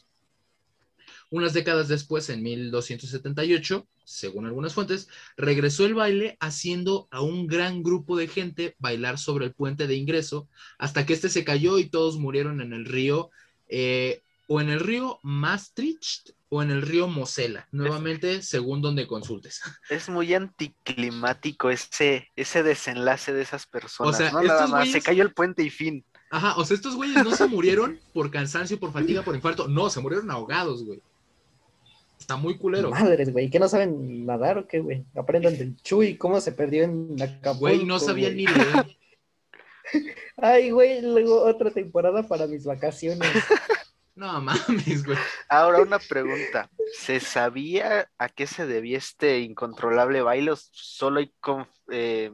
[1.29, 7.83] Unas décadas después, en 1278, según algunas fuentes, regresó el baile haciendo a un gran
[7.83, 11.89] grupo de gente bailar sobre el puente de ingreso hasta que este se cayó y
[11.89, 13.29] todos murieron en el río,
[13.67, 19.61] eh, o en el río Maastricht o en el río Mosela, nuevamente según donde consultes.
[19.89, 24.15] Es muy anticlimático ese, ese desenlace de esas personas.
[24.15, 24.89] O sea, no nada más.
[24.89, 26.05] Se cayó el puente y fin.
[26.29, 29.89] Ajá, o sea, estos güeyes no se murieron por cansancio, por fatiga, por infarto, no,
[29.89, 31.01] se murieron ahogados, güey.
[32.27, 32.89] Está muy culero.
[32.89, 35.05] Madres, güey, ¿que no saben nadar o qué, güey?
[35.15, 37.59] Aprendan del Chuy, cómo se perdió en Acapulco.
[37.59, 38.97] Güey, no sabían ni leer.
[40.35, 43.29] Ay, güey, luego otra temporada para mis vacaciones.
[44.13, 45.15] No mames, güey.
[45.47, 46.71] Ahora una pregunta.
[46.91, 50.49] ¿Se sabía a qué se debía este incontrolable baile?
[50.49, 52.31] o Solo hay, conf- eh,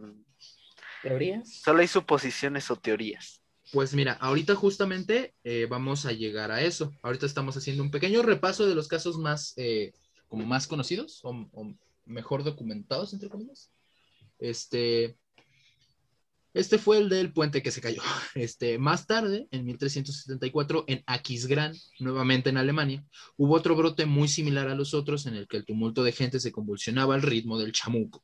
[1.01, 1.59] ¿Teorías?
[1.61, 3.42] solo hay suposiciones o teorías.
[3.73, 6.93] Pues mira, ahorita justamente eh, vamos a llegar a eso.
[7.01, 9.93] Ahorita estamos haciendo un pequeño repaso de los casos más, eh,
[10.27, 11.73] como más conocidos o, o
[12.05, 13.71] mejor documentados, entre comillas.
[14.37, 15.17] Este,
[16.53, 18.03] este fue el del puente que se cayó.
[18.35, 23.03] Este, más tarde, en 1374, en Aquisgrán, nuevamente en Alemania,
[23.37, 26.39] hubo otro brote muy similar a los otros en el que el tumulto de gente
[26.39, 28.23] se convulsionaba al ritmo del chamuco.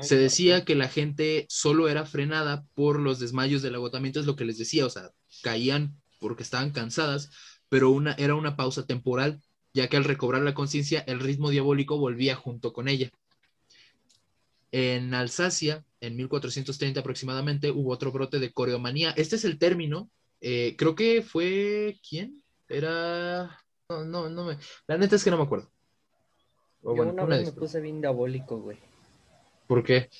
[0.00, 4.36] Se decía que la gente solo era frenada por los desmayos del agotamiento, es lo
[4.36, 5.10] que les decía, o sea,
[5.42, 7.30] caían porque estaban cansadas,
[7.68, 9.42] pero una, era una pausa temporal,
[9.74, 13.10] ya que al recobrar la conciencia, el ritmo diabólico volvía junto con ella.
[14.70, 19.12] En Alsacia, en 1430 aproximadamente, hubo otro brote de coreomanía.
[19.16, 22.42] Este es el término, eh, creo que fue, ¿quién?
[22.68, 23.58] Era...
[23.88, 24.58] No, no, no me...
[24.86, 25.70] La neta es que no me acuerdo.
[26.82, 28.78] O Yo bueno, una vez me puse bien diabólico, güey.
[29.72, 30.10] ¿Por qué?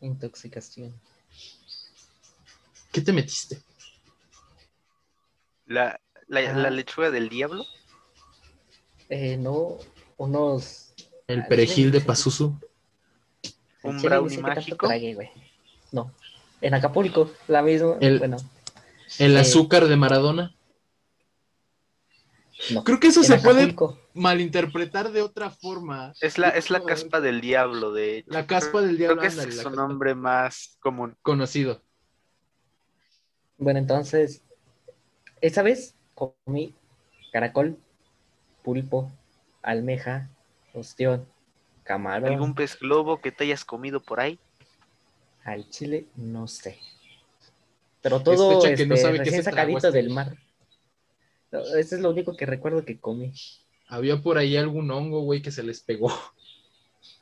[0.00, 0.92] Intoxicación.
[2.90, 3.62] ¿Qué te metiste?
[5.66, 6.52] La, la, Ah.
[6.56, 7.64] la lechuga del diablo.
[9.08, 9.78] Eh, no,
[10.16, 10.94] unos...
[11.28, 12.00] El Ah, perejil de.
[12.00, 12.58] Pazuzu.
[13.84, 14.88] Un brownie mágico.
[15.92, 16.12] No,
[16.60, 17.98] en Acapulco, la misma.
[18.00, 18.36] El- Bueno,
[19.20, 19.38] El Eh.
[19.38, 20.55] azúcar de Maradona.
[22.72, 23.74] No, Creo que eso se puede
[24.14, 26.12] malinterpretar de otra forma.
[26.20, 28.30] Es la, es la caspa del diablo, de hecho.
[28.30, 29.76] La caspa del diablo, Creo que ándale, es su caspa.
[29.76, 31.16] nombre más común.
[31.22, 31.82] Conocido.
[33.58, 34.42] Bueno, entonces,
[35.40, 36.74] esa vez comí
[37.32, 37.78] caracol,
[38.62, 39.10] pulpo,
[39.62, 40.28] almeja,
[40.74, 41.26] ostión,
[41.84, 42.32] camarón.
[42.32, 44.38] ¿Algún pez globo que te hayas comido por ahí?
[45.44, 46.78] Al chile, no sé.
[48.02, 50.36] Pero todo este, que no sabe recién sacadito del mar.
[51.62, 53.32] Eso es lo único que recuerdo que comí.
[53.88, 56.12] Había por ahí algún hongo, güey, que se les pegó.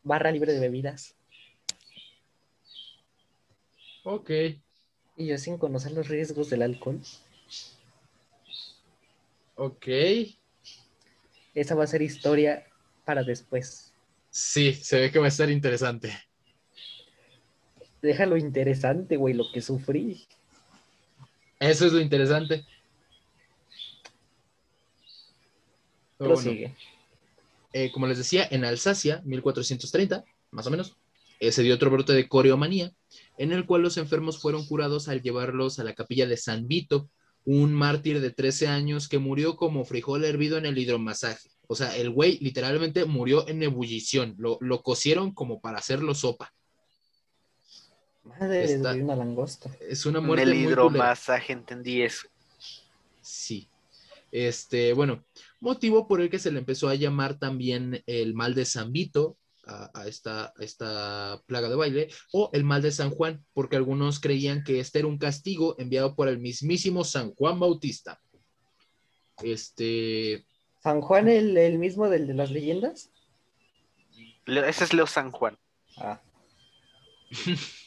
[0.04, 1.16] barra libre de bebidas.
[4.04, 4.30] Ok.
[5.18, 7.00] Y yo sin conocer los riesgos del alcohol.
[9.56, 9.88] Ok.
[11.54, 12.66] Esa va a ser historia
[13.06, 13.94] para después.
[14.30, 16.14] Sí, se ve que va a estar interesante.
[18.02, 20.26] Déjalo interesante, güey, lo que sufrí.
[21.60, 22.66] Eso es lo interesante.
[26.18, 26.52] Pero bueno,
[27.74, 30.98] eh, como les decía, en Alsacia, 1430, más o menos,
[31.40, 32.92] eh, se dio otro brote de coreomanía,
[33.38, 37.10] en el cual los enfermos fueron curados al llevarlos a la capilla de San Vito,
[37.46, 41.50] un mártir de 13 años que murió como frijol hervido en el hidromasaje.
[41.68, 44.36] O sea, el güey literalmente murió en ebullición.
[44.38, 46.54] Lo, lo cocieron como para hacerlo sopa.
[48.24, 49.70] Madre está- de una langosta.
[49.80, 50.72] Es una En muerte el muy culera.
[50.82, 52.28] hidromasaje entendí eso.
[53.22, 53.68] Sí.
[54.32, 55.24] Este, bueno,
[55.60, 59.38] motivo por el que se le empezó a llamar también el mal de San Vito
[59.66, 63.76] a, a esta, a esta plaga de baile, o el mal de San Juan, porque
[63.76, 68.20] algunos creían que este era un castigo enviado por el mismísimo San Juan Bautista.
[69.44, 70.46] Este,
[70.84, 73.10] ¿San Juan el, el mismo del de las leyendas?
[74.46, 75.58] Ese es Leo San Juan.
[75.98, 76.22] Ah,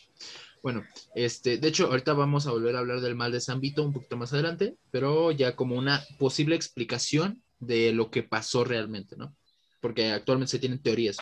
[0.62, 3.82] bueno, este, de hecho, ahorita vamos a volver a hablar del mal de San Vito
[3.82, 9.16] un poquito más adelante, pero ya como una posible explicación de lo que pasó realmente,
[9.16, 9.34] ¿no?
[9.80, 11.16] Porque actualmente se tienen teorías.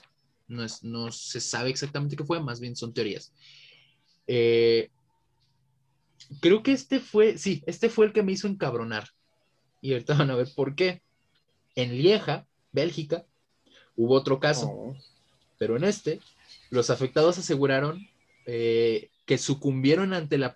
[0.46, 3.32] No, es, no se sabe exactamente qué fue, más bien son teorías.
[4.26, 4.90] Eh,
[6.40, 9.08] creo que este fue, sí, este fue el que me hizo encabronar.
[9.80, 11.02] Y ahorita van a ver por qué.
[11.76, 13.24] En Lieja, Bélgica,
[13.96, 14.96] hubo otro caso oh.
[15.58, 16.20] pero en este,
[16.70, 18.06] los afectados aseguraron
[18.46, 20.52] eh, que sucumbieron ante la,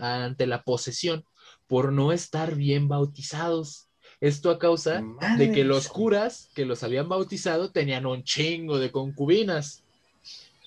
[0.00, 1.24] ante la posesión
[1.68, 3.86] por no estar bien bautizados.
[4.20, 8.80] Esto a causa Madre de que los curas que los habían bautizado tenían un chingo
[8.80, 9.84] de concubinas.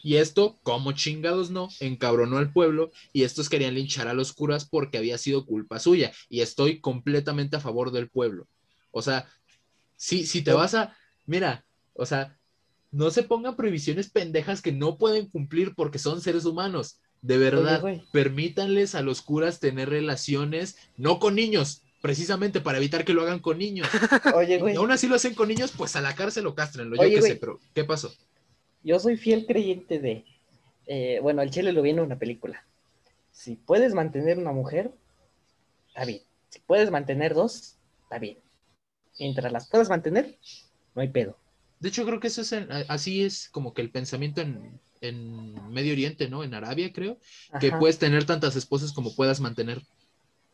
[0.02, 4.64] Y esto, como chingados no, encabronó al pueblo y estos querían linchar a los curas
[4.64, 6.14] porque había sido culpa suya.
[6.30, 8.48] Y estoy completamente a favor del pueblo.
[8.92, 9.28] O sea,
[9.98, 10.96] si, si te vas a,
[11.26, 12.40] mira, o sea,
[12.90, 17.02] no se pongan prohibiciones pendejas que no pueden cumplir porque son seres humanos.
[17.22, 23.14] De verdad, permítanles a los curas tener relaciones, no con niños, precisamente para evitar que
[23.14, 23.88] lo hagan con niños.
[24.36, 26.96] Oye, Y güey, aún así lo hacen con niños, pues a la cárcel o cástrenlo,
[26.96, 27.32] yo qué güey.
[27.34, 28.12] sé, pero ¿qué pasó?
[28.82, 30.24] yo soy fiel creyente de.
[30.88, 32.64] eh, bueno, el chile lo vi en una película.
[33.32, 34.92] Si puedes mantener una mujer,
[35.90, 36.22] está bien.
[36.50, 38.38] Si puedes mantener dos, está bien.
[39.20, 40.38] Mientras las puedas mantener,
[40.96, 41.38] no hay pedo.
[41.82, 45.72] De hecho, creo que eso es en- así es como que el pensamiento en, en
[45.72, 46.44] Medio Oriente, ¿no?
[46.44, 47.18] En Arabia, creo,
[47.60, 49.82] que puedes tener tantas esposas como puedas mantener.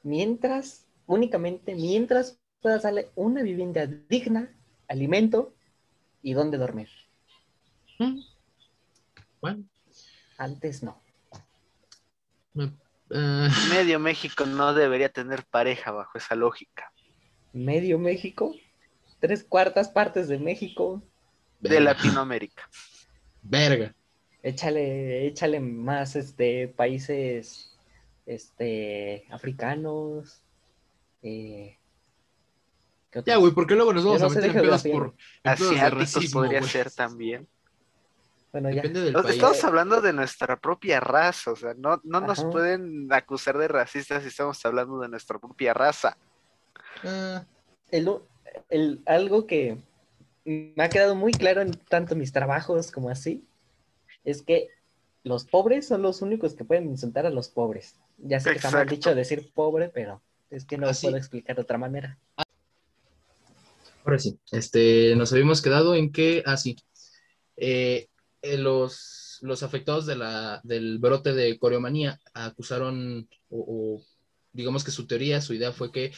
[0.03, 4.49] Mientras, únicamente mientras puedas darle una vivienda digna,
[4.87, 5.53] alimento
[6.21, 6.89] y donde dormir.
[7.99, 8.19] Mm.
[9.41, 9.63] Bueno,
[10.37, 11.01] Antes no.
[12.53, 12.71] me-
[13.11, 16.91] eh, Medio México no debería tener pareja bajo esa lógica.
[17.53, 18.53] Medio México,
[19.19, 21.01] tres cuartas partes de México.
[21.59, 22.69] De verga, Latinoamérica.
[23.41, 23.95] verga.
[24.45, 27.75] Échale, échale más este países
[28.27, 30.39] este africanos.
[31.23, 31.75] eh.
[33.25, 36.61] Ya, güey, ¿por qué luego nos vamos no a meter en pedos por Asiáticos podría
[36.61, 37.47] ser también.
[38.51, 38.75] Bueno, ya.
[38.83, 39.29] Depende del país.
[39.35, 44.21] Estamos hablando de nuestra propia raza, o sea, no, no nos pueden acusar de racistas
[44.21, 46.15] si estamos hablando de nuestra propia raza.
[47.03, 47.43] Ah,
[47.89, 48.11] El,
[48.69, 49.77] el- algo que
[50.45, 53.43] me ha quedado muy claro en tanto mis trabajos como así,
[54.25, 54.69] es que
[55.23, 57.95] los pobres son los únicos que pueden insultar a los pobres.
[58.17, 61.07] Ya sé que está mal dicho decir pobre, pero es que no Así.
[61.07, 62.19] puedo explicar de otra manera.
[64.03, 66.75] Ahora sí, este, nos habíamos quedado en que, ah, sí,
[67.57, 68.07] eh,
[68.43, 74.01] eh, los, los afectados de la, del brote de coreomanía acusaron, o, o
[74.53, 76.11] digamos que su teoría, su idea fue que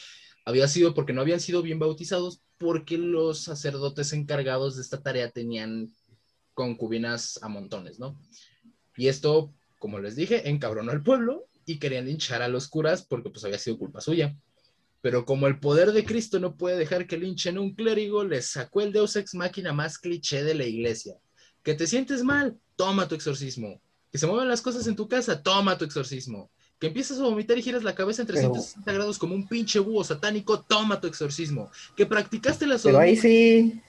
[0.44, 5.30] había sido porque no habían sido bien bautizados, porque los sacerdotes encargados de esta tarea
[5.30, 5.90] tenían
[6.58, 8.18] concubinas a montones, ¿no?
[8.96, 13.30] Y esto, como les dije, encabronó al pueblo y querían linchar a los curas porque
[13.30, 14.36] pues había sido culpa suya.
[15.00, 18.46] Pero como el poder de Cristo no puede dejar que linchen a un clérigo, les
[18.50, 21.14] sacó el Deus Ex Máquina más cliché de la iglesia.
[21.62, 23.80] Que te sientes mal, toma tu exorcismo.
[24.10, 26.50] Que se muevan las cosas en tu casa, toma tu exorcismo.
[26.80, 29.78] Que empiezas a vomitar y giras la cabeza en Pero- 360 grados como un pinche
[29.78, 31.70] búho satánico, toma tu exorcismo.
[31.96, 33.80] Que practicaste la Pero ahí sodomía- sí,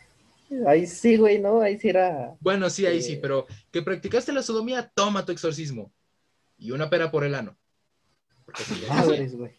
[0.67, 1.61] ahí sí, güey, ¿no?
[1.61, 2.35] Ahí sí era.
[2.39, 3.01] Bueno, sí, ahí Eh.
[3.01, 5.91] sí, pero que practicaste la sodomía, toma tu exorcismo.
[6.57, 7.57] Y una pera por el ano.
[8.45, 8.87] Porque sí, ahí sí.
[8.89, 9.51] Madres, güey.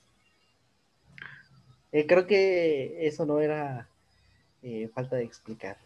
[1.93, 3.89] Eh, creo que eso no era
[4.63, 5.77] eh, falta de explicar.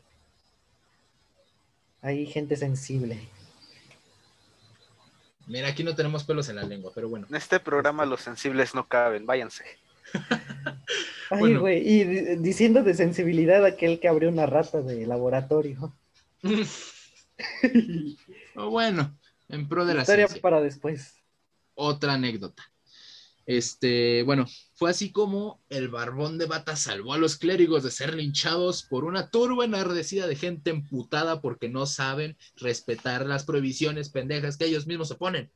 [2.02, 3.18] Hay gente sensible.
[5.46, 7.26] Mira, aquí no tenemos pelos en la lengua, pero bueno.
[7.28, 9.64] En este programa los sensibles no caben, váyanse.
[11.34, 11.60] Ay, Bueno.
[11.60, 15.94] güey, y di- diciendo de sensibilidad aquel que abrió una rata de laboratorio.
[18.56, 19.18] O bueno,
[19.48, 20.42] en pro de la Historia ciencia.
[20.42, 21.14] para después.
[21.74, 22.62] Otra anécdota.
[23.46, 28.14] Este, bueno, fue así como el barbón de bata salvó a los clérigos de ser
[28.14, 34.56] linchados por una turba enardecida de gente emputada porque no saben respetar las prohibiciones pendejas
[34.56, 35.50] que ellos mismos se ponen.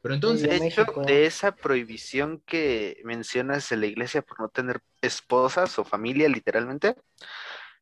[0.00, 4.80] Pero entonces, De hecho, de esa prohibición que mencionas de la iglesia por no tener
[5.02, 6.94] esposas o familia, literalmente,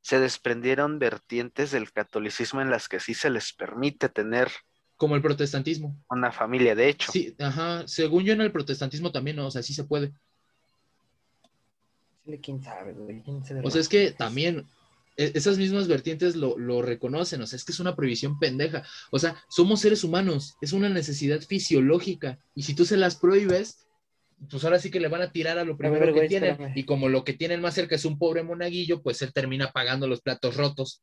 [0.00, 4.50] se desprendieron vertientes del catolicismo en las que sí se les permite tener
[4.96, 5.94] como el protestantismo.
[6.08, 7.12] una familia, de hecho.
[7.12, 9.48] Sí, ajá, según yo en el protestantismo también, ¿no?
[9.48, 10.12] o sea, sí se puede.
[12.42, 13.22] ¿Quién sabe, güey?
[13.22, 14.66] ¿Quién se O sea, es que también
[15.16, 18.84] esas mismas vertientes lo, lo reconocen, o sea, es que es una prohibición pendeja.
[19.10, 22.38] O sea, somos seres humanos, es una necesidad fisiológica.
[22.54, 23.86] Y si tú se las prohíbes,
[24.50, 26.50] pues ahora sí que le van a tirar a lo primero ver, que güey, tienen.
[26.52, 26.76] espérame.
[26.76, 30.06] Y como lo que tienen más cerca es un pobre monaguillo, pues él termina pagando
[30.06, 31.02] los platos rotos.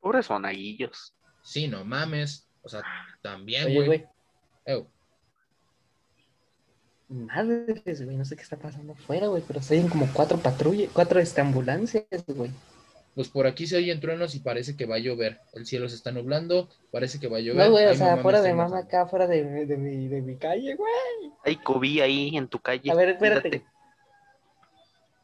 [0.00, 1.14] Pobres monaguillos.
[1.42, 2.48] Sí, no mames.
[2.62, 2.82] O sea,
[3.22, 3.86] también, Oye, güey.
[3.86, 4.04] güey.
[7.08, 10.90] Madres, güey, no sé qué está pasando afuera, güey, pero se oyen como cuatro patrullas,
[10.92, 12.50] cuatro ambulancias, güey.
[13.14, 15.40] Pues por aquí se oyen truenos y parece que va a llover.
[15.52, 17.66] El cielo se está nublando, parece que va a llover.
[17.66, 20.74] No, güey, o sea, estoy de mamá, acá, afuera de, de, mi, de mi calle,
[20.74, 21.32] güey.
[21.44, 22.90] Hay COVID ahí en tu calle.
[22.90, 23.64] A ver, espérate.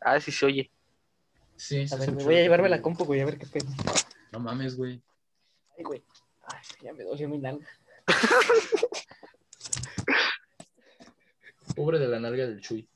[0.01, 0.70] Ah, sí se oye.
[1.57, 3.66] Sí, se A ver, me voy a llevarme la compu, güey, a ver qué pedo.
[4.31, 5.03] No mames, güey.
[5.76, 6.05] Ay, güey.
[6.45, 7.66] Ay, ya me dolió mi nalga.
[11.81, 12.87] Pobre de la nalga del Chuy.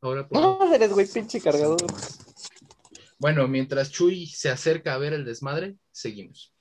[0.00, 1.84] Ahora, pues, Madres, güey, pinche cargador.
[3.18, 6.54] bueno, mientras Chuy se acerca a ver el desmadre, seguimos.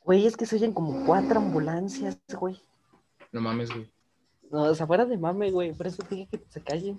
[0.00, 2.58] Güey, es que se oyen como cuatro ambulancias, güey.
[3.32, 3.92] No mames, güey.
[4.50, 6.98] No, o sea, fuera de mame, güey, por eso dije que se callen.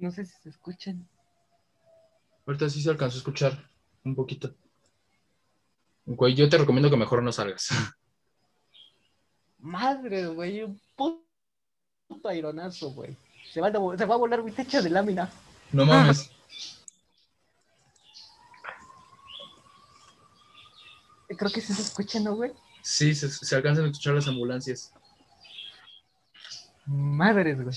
[0.00, 1.08] No sé si se escuchan.
[2.46, 3.70] Ahorita sí se alcanzó a escuchar
[4.04, 4.56] un poquito.
[6.04, 7.68] Güey, yo te recomiendo que mejor no salgas.
[9.58, 13.16] Madre, güey, un puto aironazo, güey.
[13.52, 15.30] Se, a va a volar mi techo de lámina.
[15.70, 16.30] No mames.
[21.28, 22.52] Creo que sí se escucha, ¿no, güey?
[22.82, 24.92] Sí, se, se alcanzan a escuchar las ambulancias.
[26.84, 27.76] Madres, güey.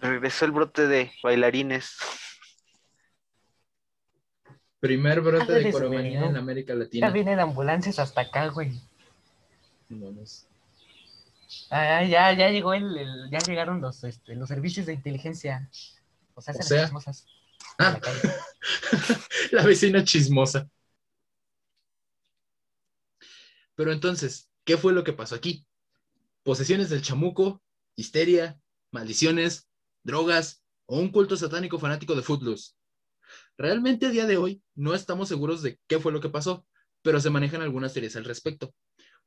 [0.00, 1.96] Regresó el brote de bailarines.
[4.80, 6.36] Primer brote de coromanía en.
[6.36, 7.10] América Ya Latina.
[7.10, 8.80] vienen ambulancias hasta acá, güey.
[9.88, 10.46] No mames.
[11.70, 15.68] Ah, ya, ya llegó el, el- ya llegaron los, este, los servicios de inteligencia.
[16.34, 17.26] O sea, O las chismosas
[17.78, 18.32] Ah, la
[19.62, 20.68] la vecina chismosa.
[23.74, 25.66] Pero entonces, ¿qué fue lo que pasó aquí?
[26.42, 27.62] Posesiones del chamuco,
[27.96, 28.60] histeria,
[28.90, 29.68] maldiciones,
[30.02, 32.72] drogas o un culto satánico fanático de Footloose.
[33.58, 36.64] Realmente a día de hoy no estamos seguros de qué fue lo que pasó,
[37.02, 38.72] pero se manejan algunas teorías al respecto.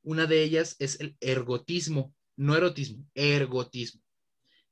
[0.03, 4.01] Una de ellas es el ergotismo, no erotismo, ergotismo,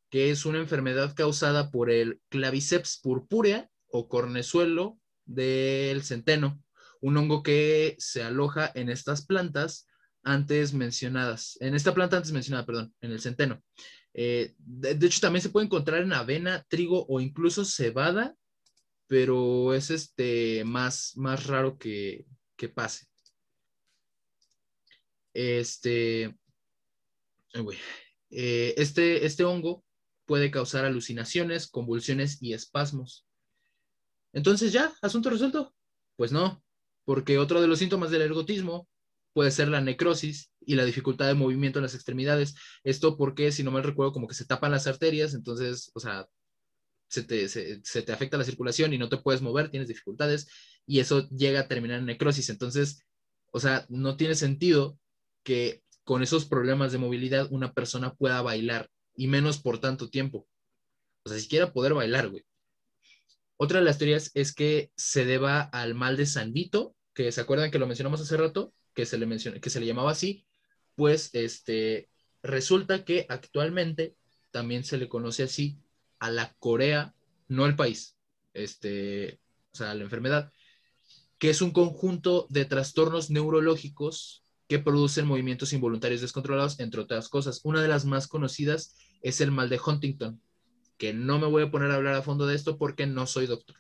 [0.10, 6.64] que es una enfermedad causada por el claviceps purpúrea o cornezuelo del centeno,
[7.02, 9.88] un hongo que se aloja en estas plantas
[10.24, 13.62] antes mencionadas, en esta planta antes mencionada, perdón, en el centeno.
[14.14, 18.36] Eh, de, de hecho, también se puede encontrar en avena, trigo o incluso cebada,
[19.10, 23.08] pero es este más, más raro que, que pase.
[25.34, 26.38] Este.
[28.30, 29.84] Eh, este, este hongo
[30.26, 33.26] puede causar alucinaciones, convulsiones y espasmos.
[34.32, 35.74] Entonces ya, asunto resuelto.
[36.16, 36.64] Pues no,
[37.04, 38.88] porque otro de los síntomas del ergotismo
[39.34, 42.54] puede ser la necrosis y la dificultad de movimiento en las extremidades.
[42.84, 46.28] Esto porque, si no mal recuerdo, como que se tapan las arterias, entonces, o sea,
[47.10, 50.48] se te, se, te afecta la circulación y no te puedes mover, tienes dificultades
[50.86, 52.50] y eso llega a terminar en necrosis.
[52.50, 53.04] Entonces,
[53.52, 55.00] O sea, no tiene sentido
[55.44, 60.48] que con esos problemas de movilidad una persona pueda bailar y menos por tanto tiempo.
[61.24, 62.46] O sea, siquiera poder bailar, güey.
[63.58, 67.42] Otra de las teorías es que se deba al mal de San Vito, que se
[67.42, 70.46] acuerdan que lo mencionamos hace rato, que se le, menciona, que se le llamaba así,
[70.96, 72.10] pues este,
[72.44, 74.16] resulta que actualmente
[74.52, 75.80] también se le conoce así
[76.20, 77.14] a la Corea,
[77.48, 78.18] no el país,
[78.54, 79.40] este,
[79.72, 80.52] o sea, la enfermedad,
[81.38, 87.62] que es un conjunto de trastornos neurológicos que producen movimientos involuntarios descontrolados, entre otras cosas.
[87.64, 90.40] Una de las más conocidas es el mal de Huntington,
[90.98, 93.48] que no me voy a poner a hablar a fondo de esto porque no soy
[93.48, 93.78] doctor.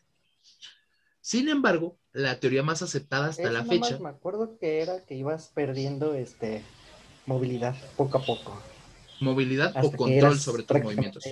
[1.22, 4.00] Sin embargo, la teoría más aceptada hasta la fecha.
[4.00, 6.64] me acuerdo que era que ibas perdiendo este
[7.28, 8.60] movilidad poco a poco.
[9.20, 11.24] Movilidad o control sobre tus movimientos.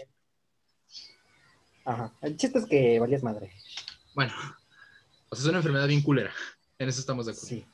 [1.88, 2.14] Ajá.
[2.22, 3.50] El chiste es que valías madre.
[4.14, 4.34] Bueno,
[5.32, 6.34] sea, es una enfermedad bien culera.
[6.78, 7.48] En eso estamos de acuerdo.
[7.48, 7.66] Sí.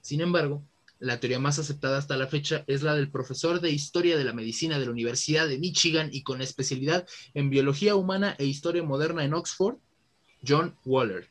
[0.00, 0.64] Sin embargo,
[0.98, 4.32] la teoría más aceptada hasta la fecha es la del profesor de Historia de la
[4.32, 9.24] Medicina de la Universidad de Michigan y con especialidad en Biología Humana e Historia Moderna
[9.24, 9.76] en Oxford,
[10.44, 11.30] John Waller,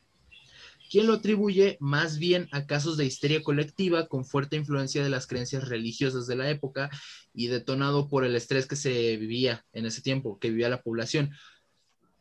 [0.90, 5.26] quien lo atribuye más bien a casos de histeria colectiva con fuerte influencia de las
[5.26, 6.90] creencias religiosas de la época
[7.32, 11.30] y detonado por el estrés que se vivía en ese tiempo, que vivía la población.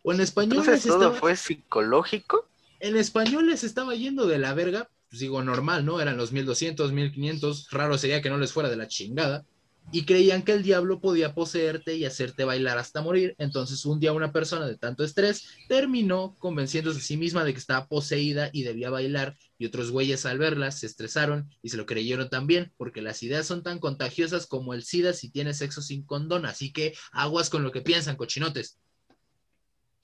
[0.01, 0.59] O en español...
[0.59, 2.49] Entonces todo fue psicológico.
[2.80, 6.01] En español les estaba yendo de la verga pues, digo, normal, ¿no?
[6.01, 9.45] Eran los 1200, 1500, raro sería que no les fuera de la chingada.
[9.92, 13.36] Y creían que el diablo podía poseerte y hacerte bailar hasta morir.
[13.38, 17.60] Entonces, un día una persona de tanto estrés terminó convenciéndose a sí misma de que
[17.60, 19.38] estaba poseída y debía bailar.
[19.60, 23.46] Y otros güeyes al verla se estresaron y se lo creyeron también, porque las ideas
[23.46, 26.46] son tan contagiosas como el SIDA si tienes sexo sin condón.
[26.46, 28.80] Así que aguas con lo que piensan, cochinotes.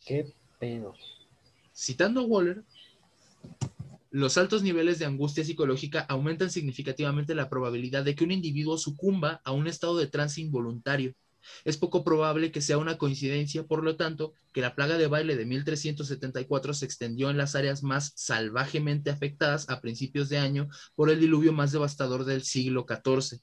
[0.06, 0.94] ¿Qué pedo?
[1.76, 2.64] Citando a Waller,
[4.12, 9.41] los altos niveles de angustia psicológica aumentan significativamente la probabilidad de que un individuo sucumba
[9.43, 11.14] a un estado de trance involuntario.
[11.64, 15.36] Es poco probable que sea una coincidencia, por lo tanto, que la plaga de baile
[15.36, 21.10] de 1374 se extendió en las áreas más salvajemente afectadas a principios de año por
[21.10, 23.39] el diluvio más devastador del siglo XIV.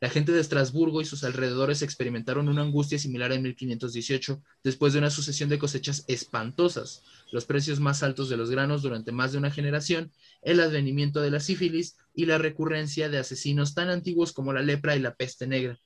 [0.00, 4.98] La gente de Estrasburgo y sus alrededores experimentaron una angustia similar en 1518, después de
[4.98, 7.02] una sucesión de cosechas espantosas,
[7.32, 10.12] los precios más altos de los granos durante más de una generación,
[10.42, 14.96] el advenimiento de la sífilis y la recurrencia de asesinos tan antiguos como la lepra
[14.96, 15.78] y la peste negra.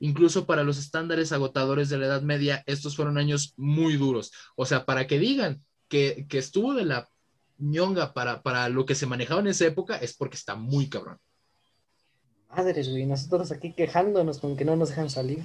[0.00, 4.32] Incluso para los estándares agotadores de la Edad Media, estos fueron años muy duros.
[4.56, 7.08] O sea, para que digan que, estuvo de la
[7.58, 11.18] ñonga para, para lo que se manejaba en esa época, es porque está muy cabrón.
[12.48, 15.44] Madres, güey, nosotros aquí quejándonos con que no nos dejan salir.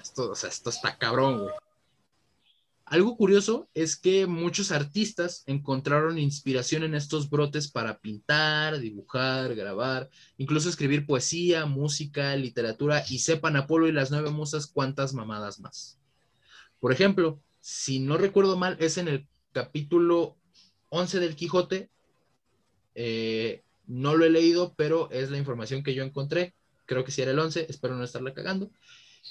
[0.00, 1.54] Esto, o sea, esto está cabrón, güey.
[2.90, 10.10] Algo curioso es que muchos artistas encontraron inspiración en estos brotes para pintar, dibujar, grabar,
[10.38, 16.00] incluso escribir poesía, música, literatura y sepan Apolo y las nueve musas cuantas mamadas más.
[16.80, 20.36] Por ejemplo, si no recuerdo mal, es en el capítulo
[20.88, 21.90] 11 del Quijote,
[22.96, 26.54] eh, no lo he leído, pero es la información que yo encontré.
[26.86, 28.70] Creo que sí era el 11, espero no estarla cagando.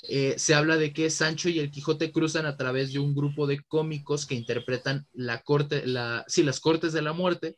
[0.10, 3.48] Eh, se habla de que Sancho y el Quijote cruzan a través de un grupo
[3.48, 7.56] de cómicos que interpretan la corte, la, sí, las Cortes de la Muerte,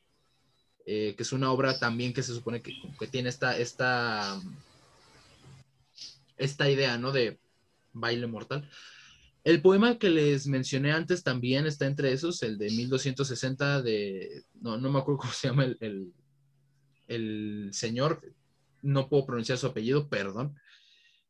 [0.86, 4.40] eh, que es una obra también que se supone que, que, tiene esta, esta,
[6.38, 7.12] esta idea, ¿no?
[7.12, 7.40] De
[7.94, 8.70] baile mortal.
[9.44, 14.78] El poema que les mencioné antes también está entre esos, el de 1260 de, no,
[14.78, 16.14] no me acuerdo cómo se llama el, el
[17.74, 18.22] señor,
[18.82, 20.56] no puedo pronunciar su apellido, perdón.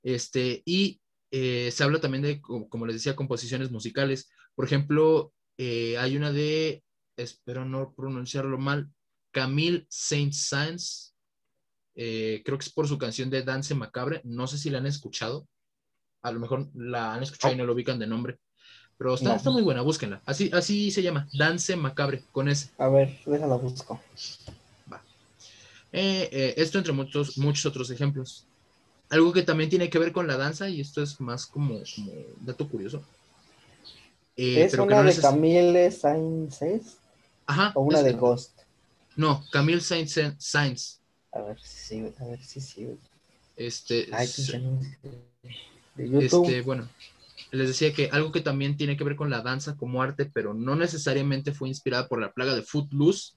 [0.03, 1.01] Este, y
[1.31, 4.29] eh, se habla también de, como les decía, composiciones musicales.
[4.55, 6.83] Por ejemplo, eh, hay una de,
[7.15, 8.89] espero no pronunciarlo mal,
[9.31, 11.15] Camille Saint-Saëns,
[11.95, 14.85] eh, creo que es por su canción de Dance Macabre, no sé si la han
[14.85, 15.47] escuchado,
[16.21, 18.39] a lo mejor la han escuchado y no lo ubican de nombre,
[18.97, 22.71] pero está, está muy buena, búsquenla, así, así se llama, Dance Macabre, con ese.
[22.77, 24.01] A ver, déjala busco.
[25.93, 28.45] Eh, eh, esto entre muchos, muchos otros ejemplos.
[29.09, 31.79] Algo que también tiene que ver con la danza, y esto es más como,
[32.39, 33.03] dato curioso.
[34.37, 36.97] Eh, ¿Es una de Camille Sainz?
[37.45, 37.73] Ajá.
[37.75, 38.57] ¿O una de Ghost?
[39.17, 40.17] No, Camille Sainz.
[40.37, 40.99] Sainz.
[41.33, 42.87] A ver si a ver si sí.
[43.57, 44.61] Este, este,
[46.61, 46.87] bueno,
[47.51, 50.53] les decía que algo que también tiene que ver con la danza como arte, pero
[50.53, 53.33] no necesariamente fue inspirada por la plaga de Footloose,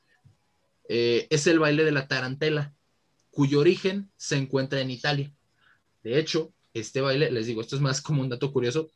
[0.89, 2.74] eh, es el baile de la tarantela,
[3.30, 5.32] cuyo origen se encuentra en Italia.
[6.03, 8.91] De hecho, este baile, les digo, esto es más como un dato curioso,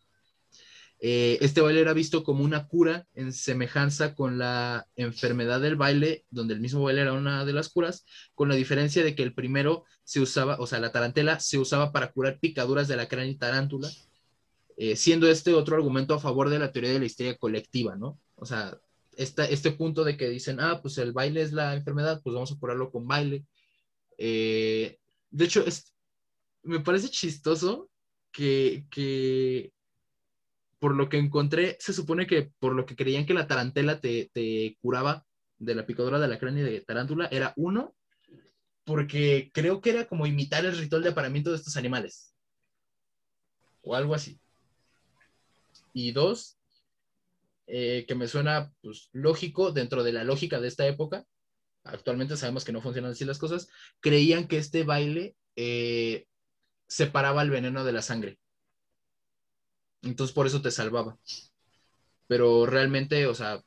[1.00, 6.24] Eh, este baile era visto como una cura en semejanza con la enfermedad del baile,
[6.28, 9.32] donde el mismo baile era una de las curas, con la diferencia de que el
[9.32, 13.30] primero se usaba, o sea, la tarantela se usaba para curar picaduras de la cráneo
[13.30, 13.88] y tarántula,
[14.76, 18.18] eh, siendo este otro argumento a favor de la teoría de la histeria colectiva, ¿no?
[18.34, 18.76] O sea,
[19.18, 22.58] este punto de que dicen, ah, pues el baile es la enfermedad, pues vamos a
[22.58, 23.44] curarlo con baile.
[24.16, 24.98] Eh,
[25.30, 25.92] de hecho, es,
[26.62, 27.90] me parece chistoso
[28.32, 29.72] que, que
[30.78, 34.78] por lo que encontré, se supone que por lo que creían que la tarantela te,
[34.80, 35.26] curaba
[35.58, 37.96] de la picadura de la cráneo de tarántula, era uno,
[38.84, 42.34] porque creo que era como imitar el ritual de aparamiento de estos animales.
[43.82, 44.40] O algo así.
[45.92, 46.57] Y dos,
[47.68, 51.26] eh, que me suena pues, lógico dentro de la lógica de esta época,
[51.84, 53.68] actualmente sabemos que no funcionan así las cosas,
[54.00, 56.26] creían que este baile eh,
[56.86, 58.38] separaba el veneno de la sangre.
[60.02, 61.18] Entonces por eso te salvaba.
[62.26, 63.62] Pero realmente, o sea,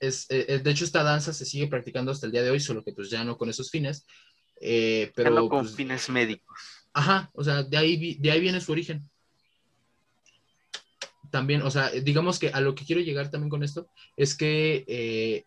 [0.00, 2.84] es, eh, de hecho esta danza se sigue practicando hasta el día de hoy, solo
[2.84, 4.04] que pues ya no con esos fines.
[4.60, 6.58] Eh, pero no con pues, fines médicos.
[6.92, 9.08] Ajá, o sea, de ahí, de ahí viene su origen.
[11.30, 15.44] También, o sea, digamos que a lo que quiero llegar también con esto es que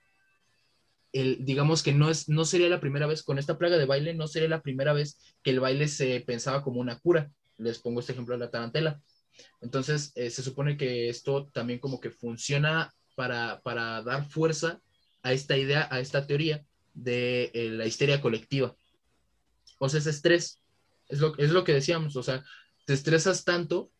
[1.14, 4.14] el, digamos que no, es, no sería la primera vez, con esta plaga de baile,
[4.14, 7.32] no sería la primera vez que el baile se pensaba como una cura.
[7.58, 9.02] Les pongo este ejemplo de la tarantela.
[9.62, 13.62] Entonces, eh, se supone que esto también como que funciona para,
[14.04, 14.82] dar fuerza
[15.22, 18.76] a esta idea, a esta teoría de eh, la histeria colectiva.
[19.78, 20.62] O sea, ese estrés,
[21.08, 22.44] es lo, es lo que decíamos, o sea,
[22.86, 23.92] te estresas tanto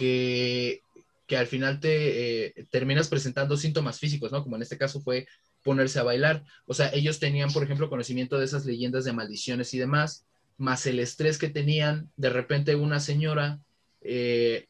[0.00, 4.42] que, al final te eh, terminas presentando síntomas físicos, ¿no?
[4.42, 5.28] Como en este caso fue
[5.62, 6.42] ponerse a bailar.
[6.66, 10.24] O sea, ellos tenían, por ejemplo, conocimiento de esas leyendas de maldiciones y demás,
[10.56, 13.60] más el estrés que tenían, de repente una señora
[14.00, 14.66] eh,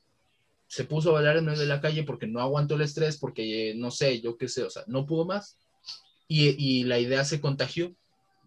[0.67, 3.75] se puso a bailar en medio de la calle porque no aguantó el estrés, porque
[3.77, 5.59] no sé, yo qué sé, o sea, no pudo más.
[6.29, 7.93] Y, la idea se contagió,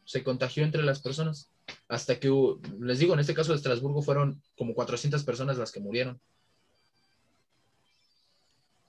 [0.05, 1.49] se contagió entre las personas.
[1.89, 2.31] Hasta que,
[2.79, 6.21] les digo, en este caso de Estrasburgo fueron como 400 personas las que murieron.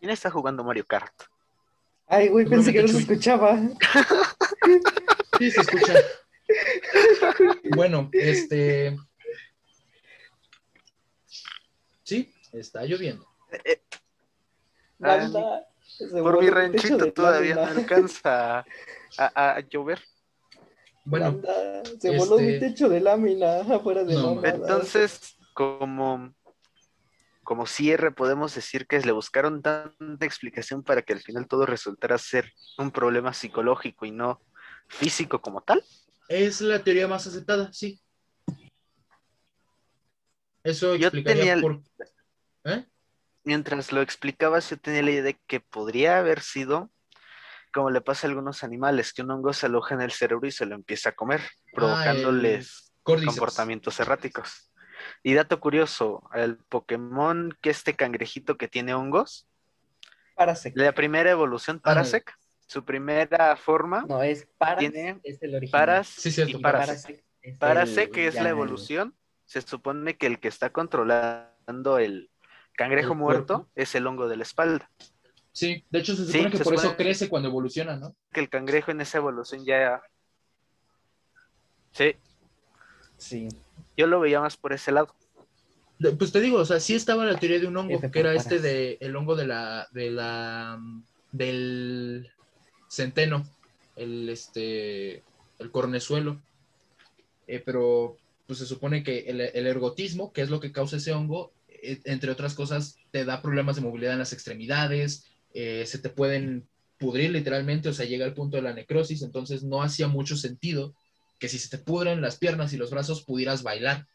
[0.04, 1.14] ¿Quién está jugando Mario Kart?
[2.06, 3.58] Ay, güey, pensé que no se escuchaba.
[5.38, 5.94] Sí, se escucha.
[7.74, 8.98] Bueno, este,
[12.02, 13.26] Sí, está lloviendo.
[13.50, 13.80] Eh,
[15.00, 18.66] eh, por mi ranchito todavía no alcanza
[19.16, 20.02] a, llover.
[21.06, 21.40] Bueno,
[21.98, 26.34] se voló mi este, techo de lámina afuera de no, Entonces, como,
[27.44, 32.18] como cierre, podemos decir que le buscaron tanta explicación para que al final todo resultara
[32.18, 34.40] ser un problema psicológico y no
[34.88, 35.84] físico como tal.
[36.28, 38.00] Es la teoría más aceptada, sí.
[40.62, 41.82] Eso explicaría por...
[42.64, 42.84] ¿Eh?
[43.44, 46.90] Mientras lo explicabas, yo tenía la idea de que podría haber sido
[47.74, 50.52] como le pasa a algunos animales, que un hongo se aloja en el cerebro y
[50.52, 54.72] se lo empieza a comer, ah, provocándoles comportamientos erráticos.
[55.22, 59.46] Y dato curioso, el Pokémon que este cangrejito que tiene hongos,
[60.34, 60.76] Parasec.
[60.76, 62.36] La primera evolución, ah, Parasec,
[62.66, 64.04] su primera forma.
[64.08, 65.80] No, es Paras, tiene es el original.
[65.80, 67.24] Paras sí, y Parasec.
[67.58, 72.30] Parasec, es la evolución, se supone que el que está controlando el
[72.72, 74.90] cangrejo muerto es el hongo de la espalda.
[75.52, 78.16] Sí, de hecho se supone que por eso crece cuando evoluciona, ¿no?
[78.32, 80.02] Que el cangrejo en esa evolución ya...
[81.92, 82.16] Sí.
[83.16, 83.48] Sí.
[83.96, 85.14] Yo lo veía más por ese lado.
[86.18, 88.58] Pues te digo, o sea, sí estaba la teoría de un hongo, que era este
[88.58, 90.78] de el hongo de la, de la,
[91.30, 92.30] del
[92.88, 93.48] centeno,
[93.96, 95.22] el, este,
[95.58, 96.40] el cornezuelo.
[97.46, 98.16] Eh, pero
[98.46, 102.30] pues se supone que el, ergotismo, que es lo que causa ese hongo, e, entre
[102.30, 106.66] otras cosas, te da problemas de movilidad en las extremidades, eh, se te pueden
[106.98, 110.94] pudrir literalmente, o sea, llega al punto de la necrosis, entonces no hacía mucho sentido
[111.38, 114.06] que si se te pudren las piernas y los brazos pudieras bailar.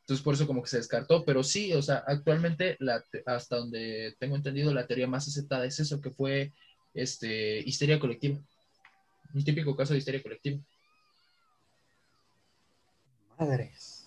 [0.00, 4.16] Entonces por eso como que se descartó, pero sí, o sea, actualmente la, hasta donde
[4.18, 6.52] tengo entendido la teoría más aceptada es eso, que fue
[6.92, 8.38] este, histeria colectiva.
[9.32, 10.60] Un típico caso de histeria colectiva.
[13.38, 14.06] Madres.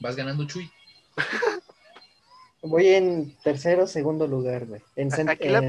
[0.00, 0.70] Vas ganando, Chuy.
[2.64, 4.82] Voy en tercero, segundo lugar, güey.
[4.96, 5.08] En,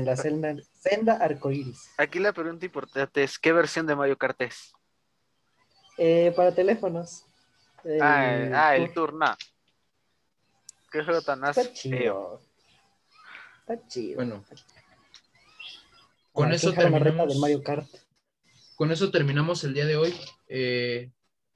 [0.06, 0.16] la...
[0.16, 1.92] senda, senda arcoiris.
[1.98, 4.74] Aquí la pregunta importante es: ¿qué versión de Mario Kart es?
[5.98, 7.26] Eh, para teléfonos.
[8.02, 9.36] ah, el turno.
[10.92, 12.42] ¿Qué juego tan Está chido.
[13.62, 14.16] Está chido.
[14.16, 14.46] Bueno.
[16.32, 17.34] Con eso terminamos.
[17.34, 17.88] de Mario Kart
[18.76, 20.14] con eso terminamos el día de hoy.
[20.48, 21.10] Eh,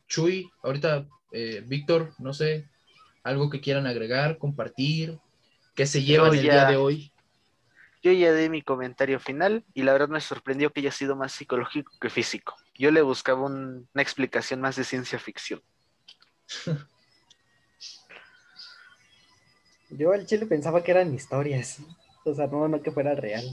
[0.08, 2.68] Chuy, ahorita eh, Víctor, no sé,
[3.24, 5.20] algo que quieran agregar, compartir,
[5.76, 7.12] que se llevan el día de hoy.
[8.02, 11.34] Yo ya di mi comentario final y la verdad me sorprendió que haya sido más
[11.34, 12.56] psicológico que físico.
[12.76, 15.62] Yo le buscaba una explicación más de ciencia ficción.
[19.90, 21.80] Yo al chile pensaba que eran historias,
[22.24, 23.44] o sea, no, no que fuera real.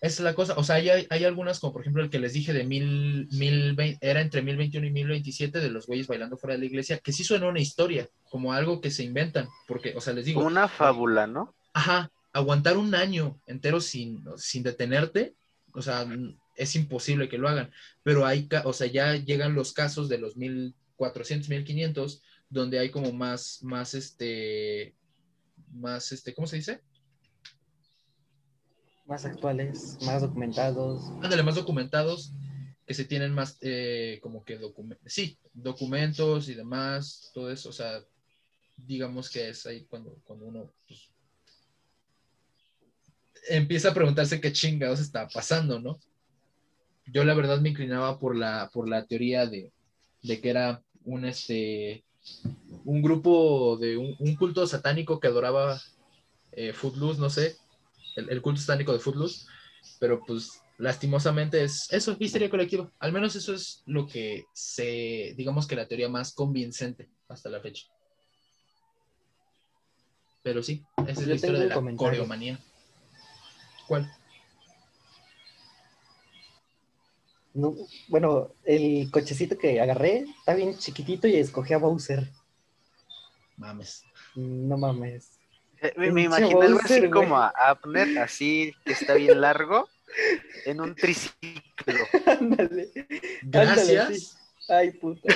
[0.00, 2.34] Esa es la cosa, o sea, hay, hay, algunas, como por ejemplo el que les
[2.34, 6.60] dije de mil, mil era entre 1021 y 1027 de los güeyes bailando fuera de
[6.60, 10.12] la iglesia, que sí suena una historia, como algo que se inventan, porque, o sea,
[10.12, 10.44] les digo.
[10.44, 11.54] Una fábula, ¿no?
[11.72, 15.34] Ajá, aguantar un año entero sin, sin detenerte,
[15.72, 16.06] o sea,
[16.56, 17.70] es imposible que lo hagan,
[18.02, 23.12] pero hay, o sea, ya llegan los casos de los 1400, 1500 donde hay como
[23.12, 24.94] más, más, este,
[25.72, 26.80] más, este, ¿cómo se dice?
[29.06, 31.10] Más actuales, más documentados.
[31.22, 32.32] Ándale, más documentados,
[32.86, 37.72] que se tienen más, eh, como que documentos, sí, documentos y demás, todo eso, o
[37.72, 38.00] sea,
[38.76, 41.10] digamos que es ahí cuando, cuando uno pues,
[43.48, 45.98] empieza a preguntarse qué chingados está pasando, ¿no?
[47.06, 49.72] Yo la verdad me inclinaba por la, por la teoría de,
[50.22, 52.04] de que era un, este,
[52.84, 55.80] un grupo de un, culto satánico que adoraba
[56.52, 57.56] eh, Footloose, no sé,
[58.16, 59.46] el, culto satánico de Footloose,
[60.00, 62.90] pero pues lastimosamente es eso, histeria colectiva.
[62.98, 67.60] Al menos eso es lo que se, digamos que la teoría más convincente hasta la
[67.60, 67.86] fecha.
[70.42, 72.58] Pero sí, esa es la historia de la coreomanía.
[73.86, 74.10] ¿Cuál?
[78.08, 82.30] bueno, el cochecito que agarré está bien chiquitito y escogí a Bowser.
[83.56, 84.04] Mames.
[84.34, 85.35] No mames.
[85.86, 89.88] Eh, me, imagino algo así como a Abner, así que está bien largo,
[90.64, 91.54] en un triciclo.
[92.26, 92.90] Ándale.
[93.42, 94.36] Gracias.
[94.68, 95.32] Ay, puta.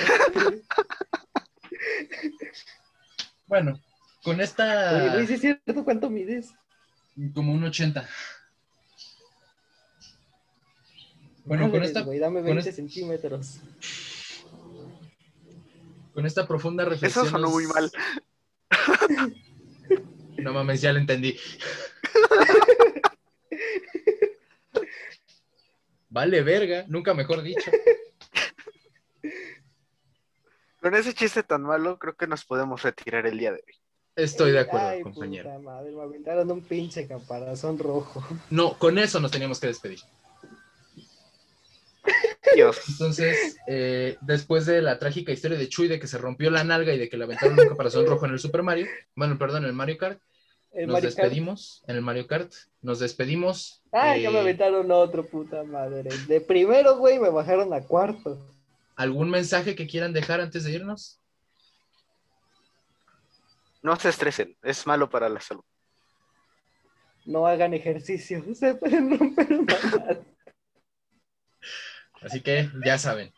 [3.47, 3.79] bueno,
[4.23, 5.15] con esta.
[5.15, 6.53] Oye, es cierto, ¿cuánto mides?
[7.33, 8.07] Como un 80.
[11.45, 12.03] Bueno, con esta.
[12.03, 13.61] dame 20 centímetros.
[16.13, 17.25] Con esta profunda reflexión.
[17.25, 17.89] Eso sonó muy mal.
[20.41, 21.37] no mames, ya lo entendí.
[26.09, 27.71] vale, verga, nunca mejor dicho.
[30.81, 33.75] Con ese chiste tan malo, creo que nos podemos retirar el día de hoy.
[34.15, 35.49] Estoy de acuerdo, compañero.
[35.49, 38.23] Puta madre, me aventaron un pinche caparazón rojo.
[38.49, 39.99] No, con eso nos teníamos que despedir.
[42.89, 46.93] Entonces, eh, después de la trágica historia de Chuy de que se rompió la nalga
[46.93, 49.69] y de que le aventaron un caparazón rojo en el Super Mario, bueno, perdón, en
[49.69, 50.19] el Mario Kart,
[50.73, 53.81] nos despedimos en el Mario Kart, nos despedimos.
[53.91, 56.09] Ah, ya me eh, aventaron otro, puta madre.
[56.27, 58.39] De primero, güey, me bajaron a cuarto.
[58.95, 61.19] ¿Algún mensaje que quieran dejar antes de irnos?
[63.81, 65.63] No se estresen, es malo para la salud.
[67.25, 69.47] No hagan ejercicio, se pueden romper
[72.21, 73.33] Así que ya saben.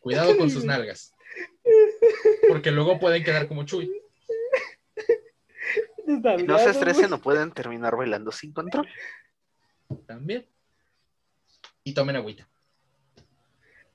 [0.00, 1.14] Cuidado con sus nalgas.
[2.48, 3.90] Porque luego pueden quedar como Chuy.
[6.06, 8.86] No se estresen, no pueden terminar bailando sin control.
[10.06, 10.46] También.
[11.82, 12.48] Y tomen agüita.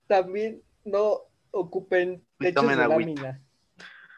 [0.07, 3.41] También no ocupen techos de lámina.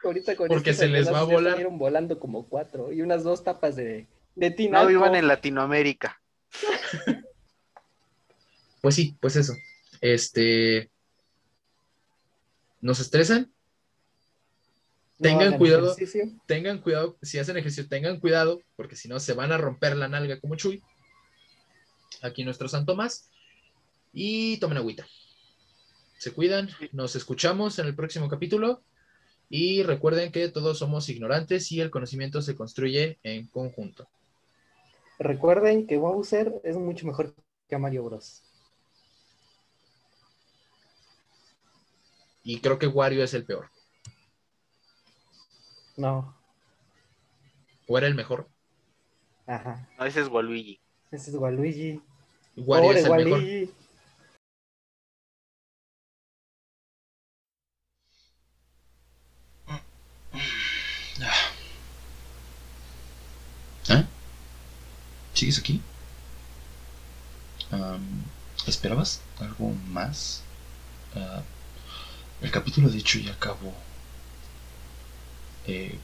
[0.04, 1.64] Ahorita con Porque se les va a volar.
[1.70, 4.82] volando como cuatro y unas dos tapas de, de tina.
[4.82, 6.20] No vivan en Latinoamérica.
[8.80, 9.54] Pues sí, pues eso.
[10.00, 10.90] Este.
[12.80, 13.52] ¿Nos estresan?
[15.22, 15.96] Tengan cuidado,
[16.46, 20.08] tengan cuidado, si hacen ejercicio, tengan cuidado, porque si no se van a romper la
[20.08, 20.82] nalga como Chuy.
[22.22, 23.30] Aquí nuestro San Tomás.
[24.12, 25.06] Y tomen agüita.
[26.18, 28.82] Se cuidan, nos escuchamos en el próximo capítulo.
[29.48, 34.08] Y recuerden que todos somos ignorantes y el conocimiento se construye en conjunto.
[35.18, 37.34] Recuerden que Bowser es mucho mejor
[37.68, 38.42] que Mario Bros.
[42.44, 43.71] Y creo que Wario es el peor.
[45.96, 46.34] No.
[47.86, 48.48] ¿O era el mejor?
[49.46, 49.88] Ajá.
[49.98, 50.80] No, ese es Waluigi.
[51.10, 52.00] Ese es Waluigi.
[52.56, 53.60] Wario es el Waluigi.
[53.60, 53.82] mejor.
[63.88, 64.04] ¿Eh?
[65.34, 65.80] ¿Sigues aquí?
[68.66, 70.42] ¿Esperabas algo más?
[71.14, 71.42] Uh,
[72.44, 73.74] el capítulo dicho ya acabó.
[75.66, 75.98] Eh,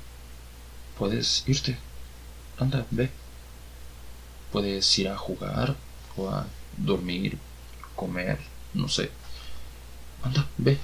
[0.98, 1.76] puedes irte.
[2.59, 3.11] Anda, ve.
[4.52, 5.76] Puedes ir a jugar
[6.16, 6.46] o a
[6.76, 7.38] dormir,
[7.94, 8.38] comer,
[8.74, 9.11] no sé.
[10.22, 10.78] Anda, ve.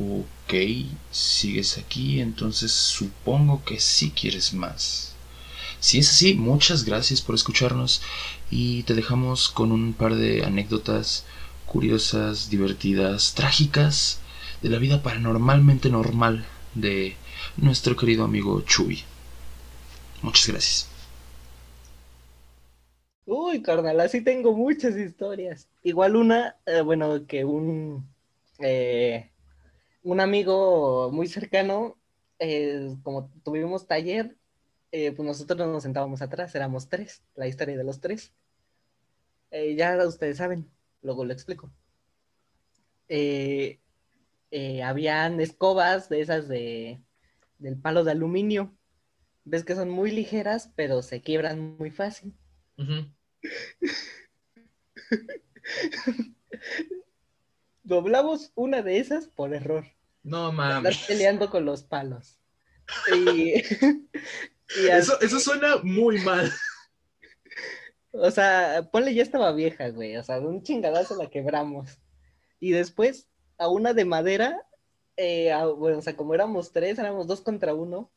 [0.00, 0.54] Ok,
[1.10, 5.14] sigues aquí, entonces supongo que sí quieres más.
[5.80, 8.02] Si es así, muchas gracias por escucharnos
[8.50, 11.24] y te dejamos con un par de anécdotas
[11.66, 14.20] curiosas, divertidas, trágicas
[14.62, 16.44] de la vida paranormalmente normal
[16.74, 17.16] de
[17.56, 19.02] nuestro querido amigo Chuy.
[20.22, 20.88] Muchas gracias.
[23.30, 25.68] Uy, carnal, así tengo muchas historias.
[25.82, 28.08] Igual una, eh, bueno, que un,
[28.58, 29.30] eh,
[30.02, 31.98] un amigo muy cercano,
[32.38, 34.36] eh, como tuvimos taller,
[34.90, 38.32] pues nosotros nos sentábamos atrás, éramos tres, la historia de los tres.
[39.76, 40.66] ya ustedes saben,
[41.02, 41.70] luego lo explico.
[44.84, 47.00] Habían escobas de esas de,
[47.58, 48.74] del palo de aluminio.
[49.44, 52.34] Ves que son muy ligeras, pero se quiebran muy fácil.
[57.82, 59.86] Doblamos una de esas por error.
[60.22, 60.92] No mames.
[60.92, 62.38] Estás peleando con los palos.
[63.14, 63.52] Y,
[64.90, 66.50] eso, eso suena muy mal.
[68.12, 70.16] O sea, ponle ya estaba vieja, güey.
[70.16, 71.98] O sea, de un chingadazo la quebramos.
[72.60, 73.28] Y después,
[73.58, 74.66] a una de madera,
[75.16, 78.10] eh, bueno, o sea, como éramos tres, éramos dos contra uno,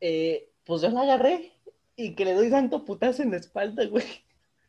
[0.00, 1.52] eh, pues yo la agarré
[1.94, 4.04] y que le doy tanto putazo en la espalda, güey.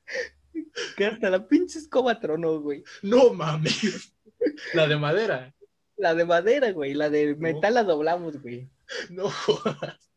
[0.95, 2.83] Que hasta la pinche escoba tronó, güey.
[3.01, 4.13] No mames.
[4.73, 5.53] La de madera.
[5.97, 6.93] La de madera, güey.
[6.93, 8.69] La de metal la doblamos, güey.
[9.09, 10.11] No jodas.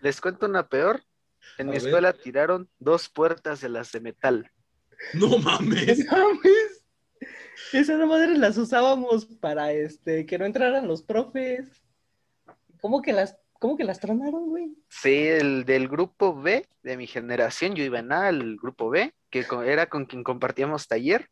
[0.00, 1.02] Les cuento una peor.
[1.58, 4.50] En mi escuela tiraron dos puertas de las de metal.
[5.14, 5.98] No mames.
[6.10, 6.67] No mames.
[7.72, 11.82] Esas madera las usábamos para este que no entraran los profes.
[12.80, 14.76] ¿Cómo que las ¿Cómo que las tronaron, güey?
[14.88, 19.12] Sí, el del grupo B de mi generación, yo iba en A, el grupo B,
[19.30, 21.28] que era con quien compartíamos taller.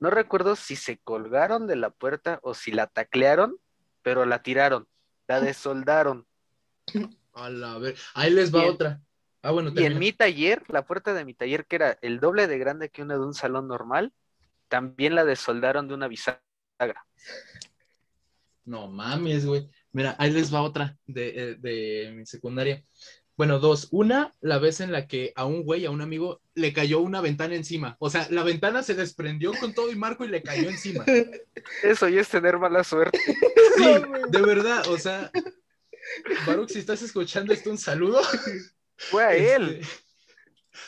[0.00, 3.58] No recuerdo si se colgaron de la puerta o si la taclearon,
[4.02, 4.88] pero la tiraron,
[5.26, 6.26] la desoldaron.
[7.34, 9.02] A la ver, ahí les va otra.
[9.42, 12.46] Ah, bueno, y en mi taller, la puerta de mi taller, que era el doble
[12.46, 14.12] de grande que una de un salón normal,
[14.68, 16.42] también la desoldaron de una bisagra.
[18.64, 19.68] No mames, güey.
[19.92, 22.82] Mira, ahí les va otra eh, de, mi secundaria.
[23.36, 23.88] Bueno, dos.
[23.92, 27.20] Una, la vez en la que a un güey, a un amigo, le cayó una
[27.20, 27.96] ventana encima.
[27.98, 31.04] O sea, la ventana se desprendió con todo y marco y le cayó encima.
[31.82, 33.18] Eso ya es tener mala suerte.
[33.78, 33.84] Sí,
[34.30, 34.88] de verdad.
[34.88, 35.30] O sea,
[36.48, 38.20] Baruch, si estás escuchando esto, un saludo.
[38.96, 39.78] Fue a él.
[39.80, 40.07] Este,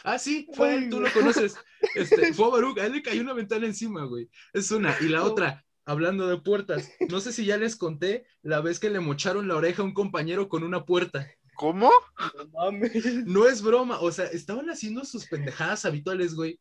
[0.05, 1.57] ah, sí, fue él, tú lo conoces.
[1.95, 4.29] Este, fue Baruch, a él le cayó una ventana encima, güey.
[4.53, 4.97] Es una.
[5.01, 8.91] Y la otra, hablando de puertas, no sé si ya les conté la vez que
[8.91, 11.27] le mocharon la oreja a un compañero con una puerta.
[11.55, 11.91] ¿Cómo?
[12.37, 13.27] No mames.
[13.27, 16.59] No es broma, o sea, estaban haciendo sus pendejadas habituales, güey.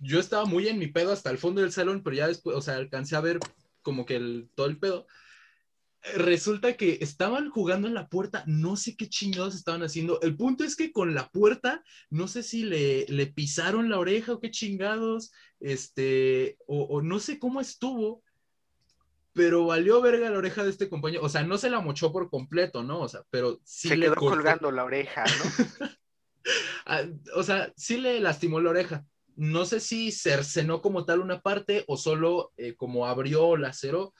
[0.00, 2.62] Yo estaba muy en mi pedo hasta el fondo del salón, pero ya después, o
[2.62, 3.40] sea, alcancé a ver
[3.82, 5.06] como que el, todo el pedo.
[6.14, 10.20] Resulta que estaban jugando en la puerta, no sé qué chingados estaban haciendo.
[10.22, 14.32] El punto es que con la puerta, no sé si le, le pisaron la oreja
[14.32, 18.22] o qué chingados, este, o, o no sé cómo estuvo,
[19.38, 21.22] pero valió verga la oreja de este compañero.
[21.22, 23.00] O sea, no se la mochó por completo, ¿no?
[23.00, 25.88] O sea, pero sí se quedó colgando la oreja, ¿no?
[26.86, 27.02] Ah,
[27.34, 29.04] o sea, sí le lastimó la oreja.
[29.36, 34.14] No sé si cercenó como tal una parte o solo eh, como abrió o laceró,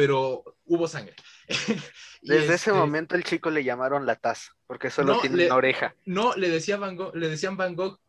[0.00, 1.14] pero hubo sangre.
[2.22, 5.94] Desde ese este momento el chico le llamaron la taza, porque solo tiene una oreja.
[6.06, 8.00] No, le, decía Van Gogh, le decían Van Gogh.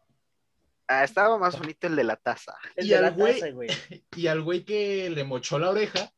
[0.88, 2.56] Ah, estaba más bonito el de la taza.
[2.78, 3.42] y, al güey,
[4.16, 6.14] y al güey que le mochó la oreja,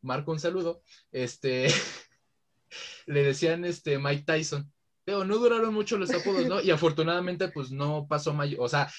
[0.00, 1.66] Marco un saludo, este,
[3.04, 4.72] le decían este Mike Tyson.
[5.04, 6.62] Pero no duraron mucho los apodos, ¿no?
[6.62, 8.90] Y afortunadamente, pues no pasó mayor, o sea,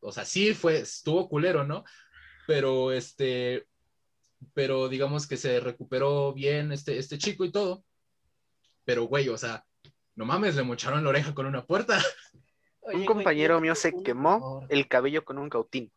[0.00, 1.84] o sea, sí fue, estuvo culero, ¿no?
[2.46, 3.66] Pero este,
[4.52, 7.84] pero digamos que se recuperó bien este, este chico y todo.
[8.84, 9.64] Pero, güey, o sea,
[10.14, 11.98] no mames, le mocharon la oreja con una puerta.
[12.82, 15.90] un compañero mío se quemó el cabello con un cautín.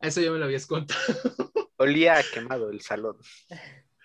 [0.00, 1.00] Eso ya me lo habías contado.
[1.76, 3.16] Olía quemado el salón.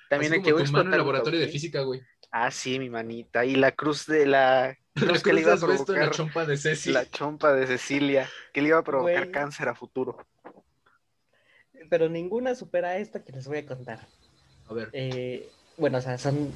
[0.09, 2.01] También hay que tu mano en laboratorio de física, güey.
[2.31, 3.45] Ah, sí, mi manita.
[3.45, 4.77] Y la cruz de la.
[4.95, 7.01] La que le iba a provocar, la chompa de Cecilia.
[7.01, 10.25] La chompa de Cecilia, que le iba a provocar cáncer a futuro.
[11.89, 13.99] Pero ninguna supera esta que les voy a contar.
[14.67, 14.89] A ver.
[14.93, 16.51] Eh, bueno, o sea, son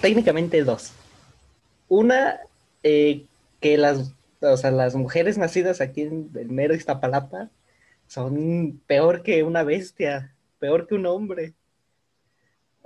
[0.00, 0.92] técnicamente dos.
[1.88, 2.40] Una,
[2.82, 3.24] eh,
[3.60, 7.50] que las, o sea, las mujeres nacidas aquí en el mero Iztapalapa
[8.06, 11.54] son peor que una bestia, peor que un hombre.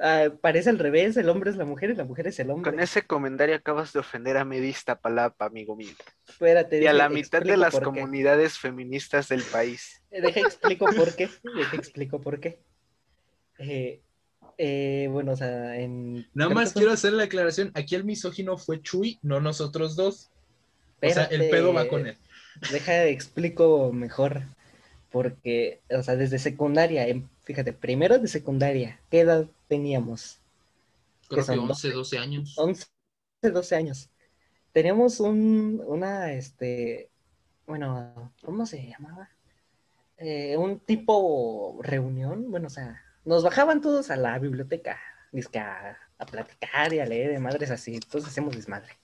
[0.02, 2.70] Ah, parece al revés, el hombre es la mujer y la mujer es el hombre.
[2.70, 5.92] Con ese comentario acabas de ofender a Medista Palapa, amigo mío.
[6.26, 10.02] Espérate, Y a la mitad de las comunidades feministas del país.
[10.10, 11.28] Eh, Deja explico por qué.
[11.54, 12.60] Deja explico por qué.
[13.58, 14.00] Eh,
[14.56, 16.26] eh, bueno, o sea, en.
[16.32, 17.70] Nada más quiero hacer la aclaración.
[17.74, 20.30] Aquí el misógino fue Chuy, no nosotros dos.
[21.02, 22.16] O sea, el pedo va con él.
[22.72, 24.44] Deja explico mejor.
[25.10, 30.40] Porque, o sea, desde secundaria, em- fíjate, primero de secundaria, ¿qué edad teníamos?
[31.28, 32.58] Creo que son 11, 12 años.
[32.58, 32.86] 11,
[33.42, 34.10] 12 años.
[34.72, 37.10] Teníamos un, una, este,
[37.66, 39.30] bueno, ¿cómo se llamaba?
[40.18, 44.98] Eh, un tipo reunión, bueno, o sea, nos bajaban todos a la biblioteca,
[45.32, 48.98] dizque a, a platicar y a leer de madres así, todos hacemos desmadre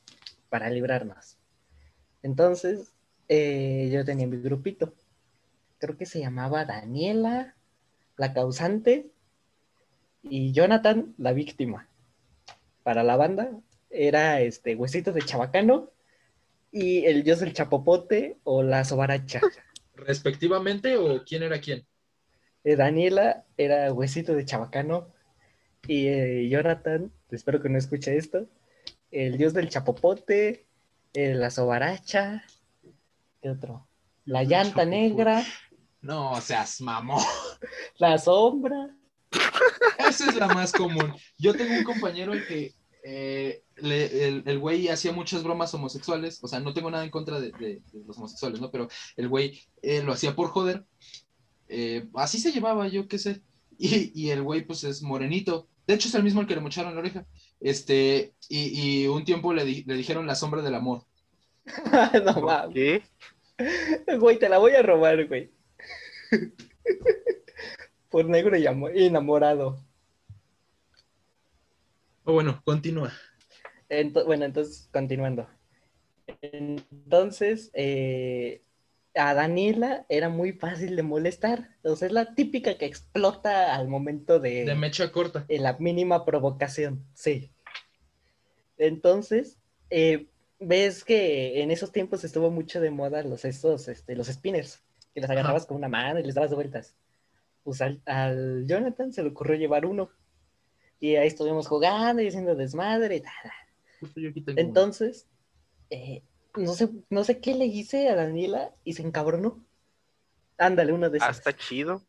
[0.51, 1.39] para librarnos.
[2.23, 2.93] Entonces,
[3.29, 4.95] eh, yo tenía mi grupito,
[5.79, 7.57] creo que se llamaba Daniela,
[8.17, 9.11] la causante,
[10.23, 11.89] y Jonathan, la víctima
[12.83, 13.51] para la banda
[13.91, 15.91] era este Huesito de Chabacano
[16.73, 19.41] y el Dios del Chapopote o la Sobaracha.
[19.95, 21.87] ¿Respectivamente o quién era quién?
[22.65, 25.09] Eh, Daniela era Huesito de Chabacano
[25.87, 28.49] y eh, Jonathan, espero que no escuche esto,
[29.11, 30.67] el Dios del Chapopote,
[31.15, 32.45] eh, la Sobaracha,
[33.41, 33.87] ¿qué otro?
[34.25, 34.87] La El llanta Chapopote.
[34.87, 35.43] negra,
[36.07, 37.23] No, seas mamón.
[37.99, 38.97] la sombra.
[39.99, 41.13] Esa es la más común.
[41.39, 46.39] Yo tengo un compañero al que eh, le- el el güey hacía muchas bromas homosexuales.
[46.43, 48.71] O sea, no tengo nada en contra de, de- de los homosexuales, ¿no?
[48.71, 50.85] Pero el güey eh, lo hacía por joder.
[51.69, 53.43] Eh, así se llevaba, yo qué sé.
[53.79, 55.69] Y, y el güey, pues es morenito.
[55.87, 57.27] De hecho, es el mismo al que le mocharon la oreja.
[57.61, 61.03] Este, y, y un tiempo le, di- le dijeron la sombra del amor.
[62.25, 62.75] no mames.
[62.75, 63.03] ¿Qué?
[64.19, 65.51] Güey, te la voy a robar, güey.
[68.11, 69.79] Por negro y amo- enamorado.
[72.25, 73.13] O bueno, continúa.
[73.89, 75.49] Ento- bueno, entonces, continuando.
[76.43, 78.63] Entonces, eh,
[79.15, 81.71] a Daniela era muy fácil de molestar.
[81.83, 85.45] Sea, es la típica que explota al momento de, De mecha corta.
[85.49, 87.53] en la mínima provocación, sí.
[88.79, 89.59] Entonces,
[89.91, 90.27] eh,
[90.59, 94.83] ves que en esos tiempos estuvo mucho de moda los estos, este, los spinners,
[95.17, 96.95] que los agarrabas con una mano y les dabas vueltas.
[97.65, 100.11] Pues al, al Jonathan se le ocurrió llevar uno.
[101.01, 104.13] Y ahí estuvimos jugando y haciendo desmadre y tal.
[104.15, 104.55] Tengo uno.
[104.61, 105.27] Entonces,
[105.89, 106.23] eh,
[106.55, 109.65] no sé, no sé qué le hice a Daniela y se encabronó.
[110.59, 111.39] Ándale, uno de Ah, esos.
[111.39, 112.03] está chido.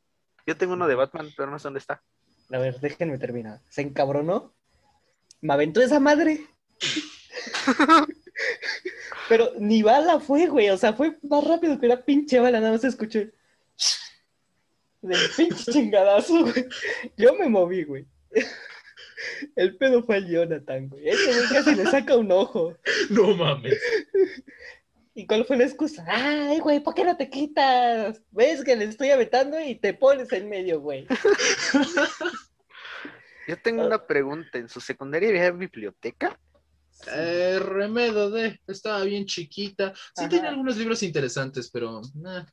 [0.45, 2.03] Yo tengo uno de Batman, pero no sé dónde está.
[2.51, 3.61] A ver, déjenme terminar.
[3.69, 4.53] Se encabronó.
[5.39, 6.45] Me aventó esa madre.
[9.29, 10.69] Pero ni bala fue, güey.
[10.69, 12.59] O sea, fue más rápido que una pinche bala.
[12.59, 13.31] Nada más escuché.
[15.01, 16.65] Del pinche chingadazo, güey.
[17.17, 18.05] Yo me moví, güey.
[19.55, 21.09] El pedo fue el Jonathan, güey.
[21.09, 22.75] Ese güey casi le saca un ojo.
[23.09, 23.79] No mames.
[25.15, 26.05] ¿Y cuál fue la excusa?
[26.07, 28.21] Ay, güey, ¿por qué no te quitas?
[28.31, 31.07] Ves que le estoy aventando y te pones en medio, güey.
[33.47, 33.87] Yo tengo Ah.
[33.87, 34.57] una pregunta.
[34.59, 36.39] ¿En su secundaria había biblioteca?
[37.13, 39.93] Eh, remedo de, estaba bien chiquita.
[39.95, 40.29] Sí Ajá.
[40.29, 42.45] tenía algunos libros interesantes, pero nah.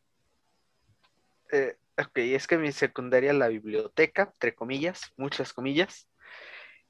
[1.53, 6.09] Eh, ok, es que en mi secundaria la biblioteca, entre comillas, muchas comillas,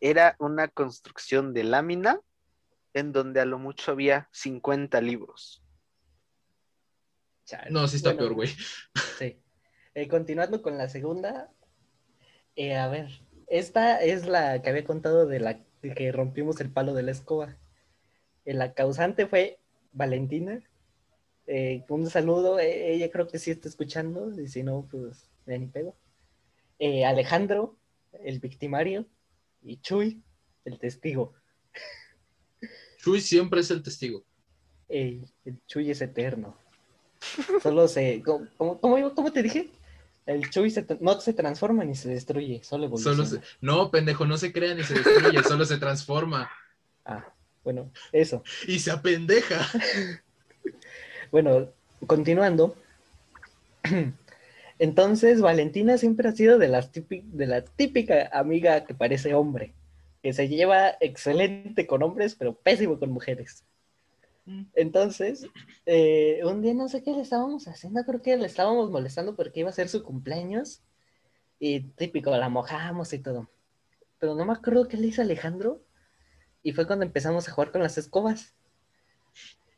[0.01, 2.21] era una construcción de lámina
[2.93, 5.63] en donde a lo mucho había 50 libros.
[7.45, 7.71] Chale.
[7.71, 8.49] no, sí está Bueno, peor, güey.
[9.19, 9.39] Sí.
[9.95, 11.51] Eh, continuando con la segunda.
[12.57, 13.09] eh, a ver,
[13.47, 15.61] esta es la que había contado de la
[15.93, 17.57] que rompimos el palo de la escoba.
[18.45, 19.59] La causante fue
[19.93, 20.63] Valentina.
[21.47, 25.59] Eh, un saludo, eh, ella creo que sí está escuchando, y si no, pues ya
[25.59, 25.95] ni pedo.
[26.79, 27.77] Eh, Alejandro,
[28.23, 29.07] el victimario,
[29.63, 30.23] y Chuy,
[30.65, 31.35] el testigo.
[32.99, 34.25] Chuy siempre es el testigo.
[34.89, 36.57] Ey, el Chuy es eterno.
[37.63, 38.23] Solo se.
[38.23, 39.71] ¿Cómo, cómo, cómo- cómo te dije?
[40.27, 43.25] El Chuy se no se transforma ni se destruye, solo evoluciona.
[43.25, 43.41] Solo se...
[43.61, 46.51] No, pendejo, no se crea ni se destruye, solo se transforma.
[47.05, 47.25] Ah,
[47.63, 48.43] bueno, eso.
[48.67, 49.67] Y se apendeja.
[51.31, 51.69] Bueno,
[52.07, 52.77] continuando.
[54.79, 59.75] Entonces, Valentina siempre ha sido de, las de la típica amiga que parece hombre,
[60.23, 63.65] que se lleva excelente con hombres, pero pésimo con mujeres.
[64.75, 65.47] Entonces,
[65.87, 69.61] eh, un día no sé qué le estábamos haciendo, creo que le estábamos molestando porque
[69.61, 70.83] iba a ser su cumpleaños.
[71.59, 73.49] Y típico, la mojamos y todo.
[74.19, 75.81] Pero no me acuerdo qué le hizo Alejandro.
[76.63, 78.55] Y fue cuando empezamos a jugar con las escobas.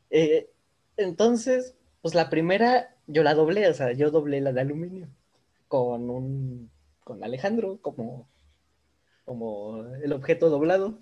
[0.09, 0.49] Eh,
[0.97, 5.07] entonces, pues la primera yo la doblé, o sea, yo doblé la de aluminio
[5.67, 6.71] con un
[7.03, 8.27] con Alejandro, como
[9.25, 10.99] como el objeto doblado.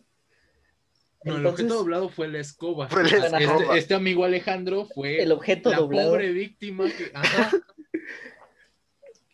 [1.25, 2.87] No, el objeto doblado fue la escoba.
[2.87, 3.39] Fue la Ajá.
[3.39, 3.61] escoba.
[3.63, 6.11] Este, este amigo Alejandro fue El objeto la doblado.
[6.11, 7.11] pobre víctima que...
[7.13, 7.51] Ajá.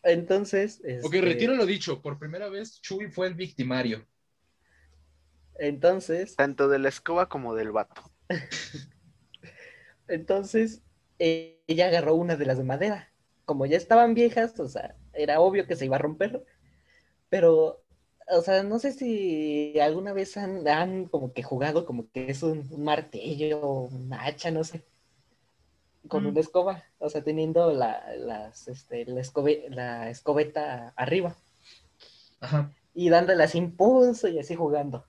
[0.03, 2.01] Entonces, Ok, este, retiro lo dicho.
[2.01, 4.07] Por primera vez, Chuy fue el victimario.
[5.59, 8.01] entonces, Tanto de la escoba como del vato.
[10.07, 10.81] entonces
[11.19, 13.13] eh, ella agarró una de las de madera.
[13.45, 16.43] Como ya estaban viejas, o sea, era obvio que se iba a romper.
[17.29, 17.83] Pero,
[18.29, 22.43] o sea, no sé si alguna vez han, han como que jugado como que es
[22.43, 24.83] un, un martillo, una hacha, no sé,
[26.07, 26.27] con Mm.
[26.27, 31.35] una escoba, o sea, teniendo la, las, este, la, escobe- la escobeta arriba.
[32.39, 32.71] Ajá.
[32.95, 35.05] y dándolas impulso y así jugando.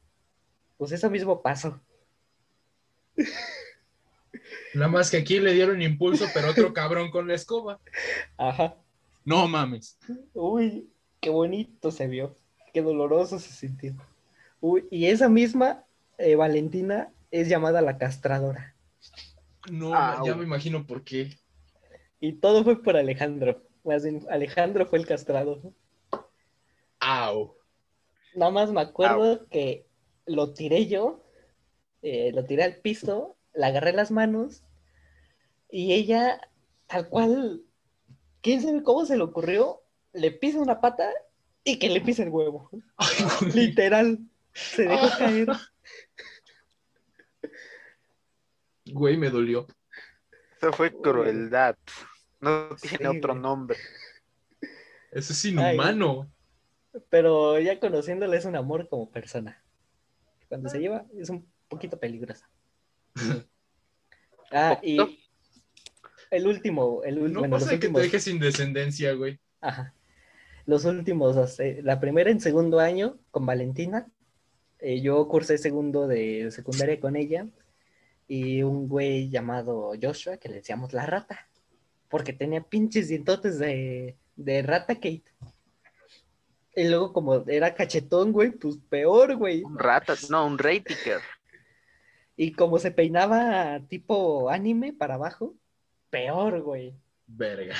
[0.77, 1.81] Pues eso mismo pasó.
[4.75, 7.81] Nada más que aquí le dieron impulso, pero otro cabrón con la escoba.
[8.37, 8.77] Ajá.
[9.25, 9.99] No mames.
[10.35, 10.91] Uy,
[11.21, 12.35] qué bonito se vio.
[12.73, 13.95] Qué doloroso se sintió.
[14.61, 15.85] Uy, y esa misma
[16.19, 18.75] eh, Valentina es llamada la castradora.
[19.71, 20.27] No, Au.
[20.27, 21.37] ya me imagino por qué.
[22.21, 23.63] Y todo fue por Alejandro.
[23.85, 25.75] Más bien, Alejandro fue el castrado.
[27.01, 27.57] Au.
[28.35, 29.87] Nada más me acuerdo que
[30.25, 31.23] lo tiré yo,
[32.03, 34.63] eh, lo tiré al piso, la agarré en las manos
[35.71, 36.41] y ella,
[36.87, 37.63] tal cual,
[38.41, 41.11] quién sabe cómo se le ocurrió, le pisa una pata
[41.65, 42.71] y que le pisa el huevo.
[42.97, 43.09] Ay,
[43.41, 43.53] güey.
[43.53, 44.19] Literal,
[44.53, 45.49] se dejó caer.
[48.87, 49.67] Güey, me dolió.
[50.61, 51.77] Eso fue crueldad.
[52.41, 53.43] No tiene Sí, otro güey.
[53.43, 53.79] nombre.
[55.13, 56.31] Eso es inhumano.
[57.09, 59.63] Pero ya conociéndole es un amor como persona.
[60.49, 62.49] Cuando se lleva es un poquito peligrosa.
[64.55, 64.99] Ah, y
[66.31, 69.41] el último, el ul- No bueno, los pasa que te dejes sin descendencia, güey.
[69.63, 69.95] ajá,
[70.67, 74.07] los últimos, la primera en segundo año con Valentina,
[74.79, 77.47] eh, yo cursé segundo de secundaria con ella
[78.27, 81.49] y un güey llamado Joshua que le decíamos la rata,
[82.09, 85.25] porque tenía pinches dientotes de, de rata Kate.
[86.75, 89.63] Y luego como era cachetón, güey, pues peor, güey.
[89.63, 91.21] Un ratas, no, un Ratiker.
[92.35, 95.55] Y como se peinaba tipo anime para abajo,
[96.09, 96.95] peor, güey.
[97.27, 97.75] Verga.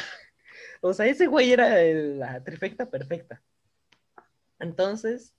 [0.85, 3.41] O sea, ese güey era el- la trifecta perfecta.
[4.59, 5.33] Entonces,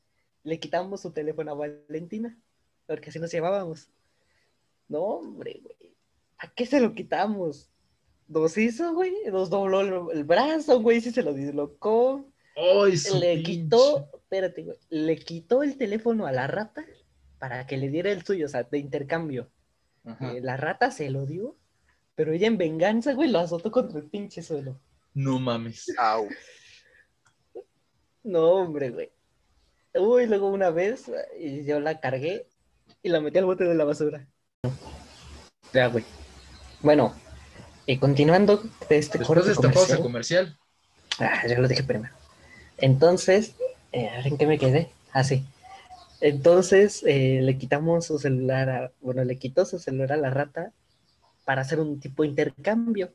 [0.44, 2.38] le quitamos su teléfono a Valentina,
[2.88, 3.90] porque así nos llevábamos.
[4.88, 5.94] No, hombre, güey.
[6.38, 7.70] ¿A qué se lo quitamos?
[8.28, 12.26] Nos hizo, güey, nos dobló el, brazo, güey, sí se lo dislocó.
[12.56, 16.86] Ay, su Le pinche- quitó, espérate, güey, le quitó el teléfono a la rata
[17.40, 19.50] para que le diera el suyo, o sea, de intercambio.
[20.22, 21.56] Eh, la rata se lo dio,
[22.16, 24.78] pero ella en venganza, güey, lo azotó contra el pinche suelo.
[25.14, 25.94] No mames.
[25.98, 26.28] Au.
[28.24, 29.12] No, hombre, güey.
[29.96, 32.48] Uy, luego una vez y yo la cargué
[33.04, 34.28] y la metí al bote de la basura.
[35.74, 36.04] Ya, güey.
[36.82, 37.14] Bueno,
[37.86, 38.58] y continuando
[38.90, 40.58] de este Después corte de esta pausa comercial-.
[41.20, 42.14] Ah, ya lo dije primero.
[42.78, 43.56] Entonces,
[43.92, 44.90] eh, a ver, ¿en qué me quedé?
[45.12, 45.46] Ah, sí.
[46.22, 50.72] Entonces, eh, le quitamos su celular, a- bueno, le quitó su celular a la rata
[51.46, 53.14] para hacer un tipo de intercambio.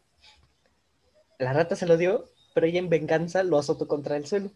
[1.38, 2.24] La rata se lo dio,
[2.54, 4.50] pero ella en venganza lo azotó contra el suelo.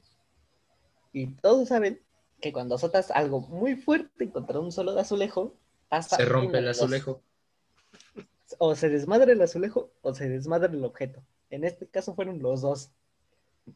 [1.13, 2.01] Y todos saben
[2.41, 5.55] que cuando azotas algo muy fuerte contra un suelo de azulejo,
[5.89, 6.79] pasa Se rompe el dos.
[6.79, 7.23] azulejo.
[8.59, 11.23] O se desmadra el azulejo o se desmadra el objeto.
[11.51, 12.91] En este caso fueron los dos.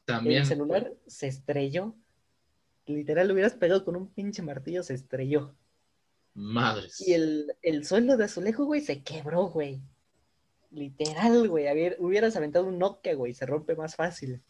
[0.05, 0.41] También.
[0.41, 1.95] El celular se estrelló.
[2.87, 5.55] Literal, lo hubieras pegado con un pinche martillo, se estrelló.
[6.35, 7.01] Madres.
[7.07, 9.81] Y el, el suelo de azulejo, güey, se quebró, güey.
[10.77, 11.67] Literal, güey.
[11.69, 14.43] haber- hubieras aventado un Nokia, güey, se rompe más fácil.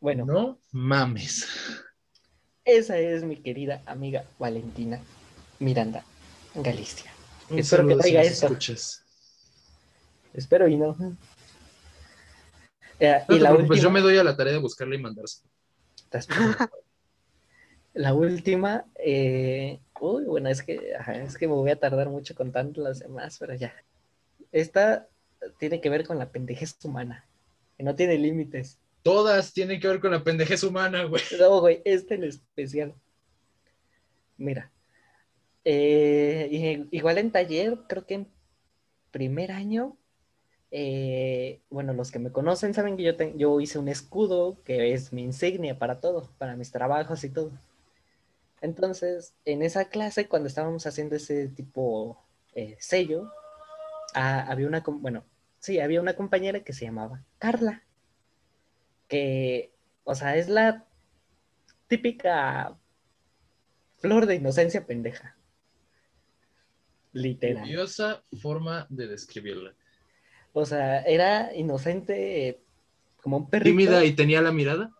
[0.00, 1.48] Bueno, No mames.
[2.64, 5.00] esa es mi querida amiga Valentina
[5.58, 6.04] Miranda
[6.54, 7.10] Galicia.
[7.48, 8.46] Un Espero que si traiga esto.
[8.46, 9.02] escuchas.
[10.34, 10.94] Espero y no.
[13.00, 14.98] Eh, No y te la preocupes, yo me doy a la tarea de buscarla y
[14.98, 15.40] mandarse.
[17.96, 22.34] La última, eh, uy, bueno, es que, ajá, es que me voy a tardar mucho
[22.34, 23.74] contando las demás, pero ya.
[24.52, 25.08] Esta
[25.58, 27.26] tiene que ver con la pendejez humana,
[27.76, 28.78] que no tiene límites.
[29.02, 31.22] Todas tienen que ver con la pendejez humana, güey.
[31.40, 32.94] No, güey, este en especial.
[34.38, 34.70] Mira,
[35.64, 38.28] eh, igual en taller, creo que en
[39.12, 39.96] primer año,
[40.72, 44.94] eh, bueno, los que me conocen saben que yo, te- yo hice un escudo que
[44.94, 47.52] es mi insignia para todo, para mis trabajos y todo.
[48.60, 52.22] Entonces, en esa clase, cuando estábamos haciendo ese tipo
[52.54, 53.30] eh, sello,
[54.14, 55.24] ah, había una, bueno,
[55.58, 57.82] sí, había una compañera que se llamaba Carla,
[59.08, 59.72] que,
[60.04, 60.86] o sea, es la
[61.86, 62.76] típica
[63.98, 65.36] flor de inocencia pendeja.
[67.12, 67.62] Literal.
[67.62, 69.74] Curiosa forma de describirla.
[70.52, 72.60] O sea, era inocente eh,
[73.22, 73.70] como un perrito.
[73.70, 74.90] Tímida y tenía la mirada.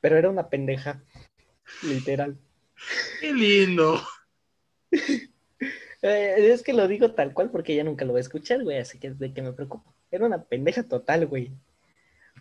[0.00, 1.02] Pero era una pendeja.
[1.82, 2.36] Literal.
[3.20, 4.00] Qué lindo.
[6.02, 8.78] Eh, es que lo digo tal cual porque ella nunca lo va a escuchar, güey,
[8.78, 9.92] así que de que me preocupo.
[10.10, 11.50] Era una pendeja total, güey.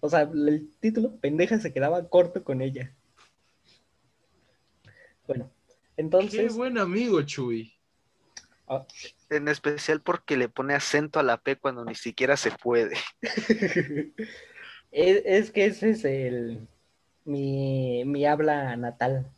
[0.01, 2.93] O sea, el título, pendeja, se quedaba corto con ella.
[5.25, 5.51] Bueno,
[5.95, 7.73] Qué entonces, buen amigo, Chuy.
[8.67, 8.85] ah,
[9.29, 12.95] En especial porque le pone acento a la P cuando ni siquiera se puede.
[14.91, 16.67] es, es que ese es el
[17.25, 19.31] mi, mi habla natal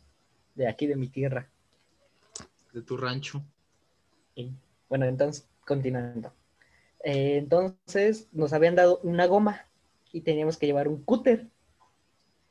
[0.54, 1.48] de aquí de mi tierra.
[2.72, 3.42] De tu rancho.
[4.34, 4.52] Y,
[4.88, 6.32] bueno, entonces, continuando.
[7.04, 9.66] Eh, entonces, nos habían dado una goma
[10.12, 11.48] y teníamos que llevar un cúter.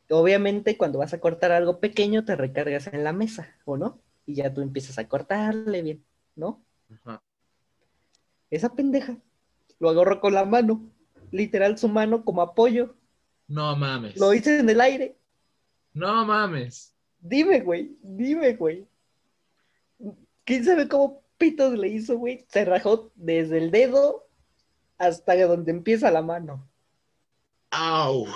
[0.10, 4.00] Obviamente, cuando vas a cortar algo pequeño, te recargas en la mesa, ¿o no?
[4.26, 6.04] Y ya tú empiezas a cortarle bien,
[6.36, 6.64] ¿no?
[6.94, 7.22] Ajá.
[8.50, 9.18] Esa pendeja
[9.80, 10.90] lo agarró con la mano,
[11.32, 12.96] literal su mano como apoyo.
[13.48, 14.18] No mames.
[14.18, 15.17] Lo hice en el aire.
[15.98, 16.94] No mames.
[17.20, 18.88] Dime, güey, dime, güey.
[20.46, 22.46] ¿Quién sabe cómo pitos le hizo, güey?
[22.50, 24.28] Se rajó desde el dedo
[25.00, 26.70] hasta donde empieza la mano.
[27.72, 28.28] Au.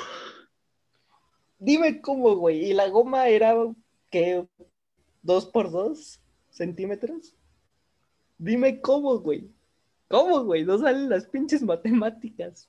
[1.59, 2.71] Dime cómo, güey.
[2.71, 3.53] Y la goma era,
[4.09, 4.43] ¿qué?
[5.21, 6.19] ¿Dos por dos
[6.49, 7.35] centímetros?
[8.39, 9.51] Dime cómo, güey.
[10.07, 10.65] ¿Cómo, güey?
[10.65, 12.67] No salen las pinches matemáticas.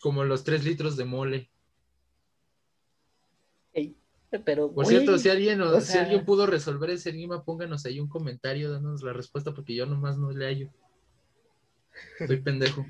[0.00, 1.53] Como los tres litros de mole.
[4.40, 7.84] Pero, Por güey, cierto, si alguien, o si sea- alguien pudo resolver ese enigma, pónganos
[7.86, 10.70] ahí un comentario, danos la respuesta, porque yo nomás no le hallo.
[12.18, 12.84] Estoy pendejo.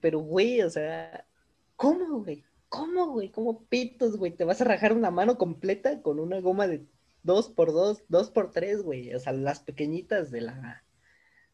[0.00, 1.26] Pero, güey, o sea,
[1.76, 2.44] ¿cómo, güey?
[2.68, 3.30] ¿Cómo, güey?
[3.30, 4.32] ¿Cómo pitos, güey?
[4.32, 6.84] ¿Te vas a rajar una mano completa con una goma de
[7.24, 9.12] dos por dos, dos por tres, güey?
[9.14, 10.84] O sea, las pequeñitas de la,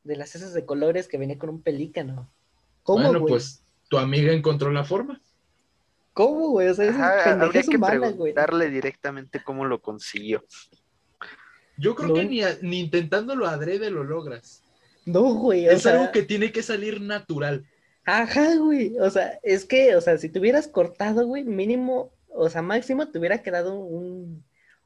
[0.04, 2.30] de las esas de colores que venía con un pelícano.
[2.82, 3.30] ¿Cómo, bueno, güey?
[3.32, 5.22] pues tu amiga encontró la forma.
[6.16, 6.68] ¿Cómo, güey?
[6.68, 8.32] O sea, Ajá, es habría que humana, güey.
[8.32, 10.42] preguntarle directamente cómo lo consiguió.
[11.76, 12.14] Yo creo No.
[12.14, 12.24] que
[12.62, 14.62] ni, intentándolo adrede lo logras.
[15.04, 17.66] No, güey, o Es sea, algo que tiene que salir natural.
[18.06, 18.96] ajá, güey.
[18.98, 23.10] O sea, es que, o sea, si te hubieras cortado, güey, mínimo, o sea, máximo
[23.10, 24.42] te hubiera quedado un,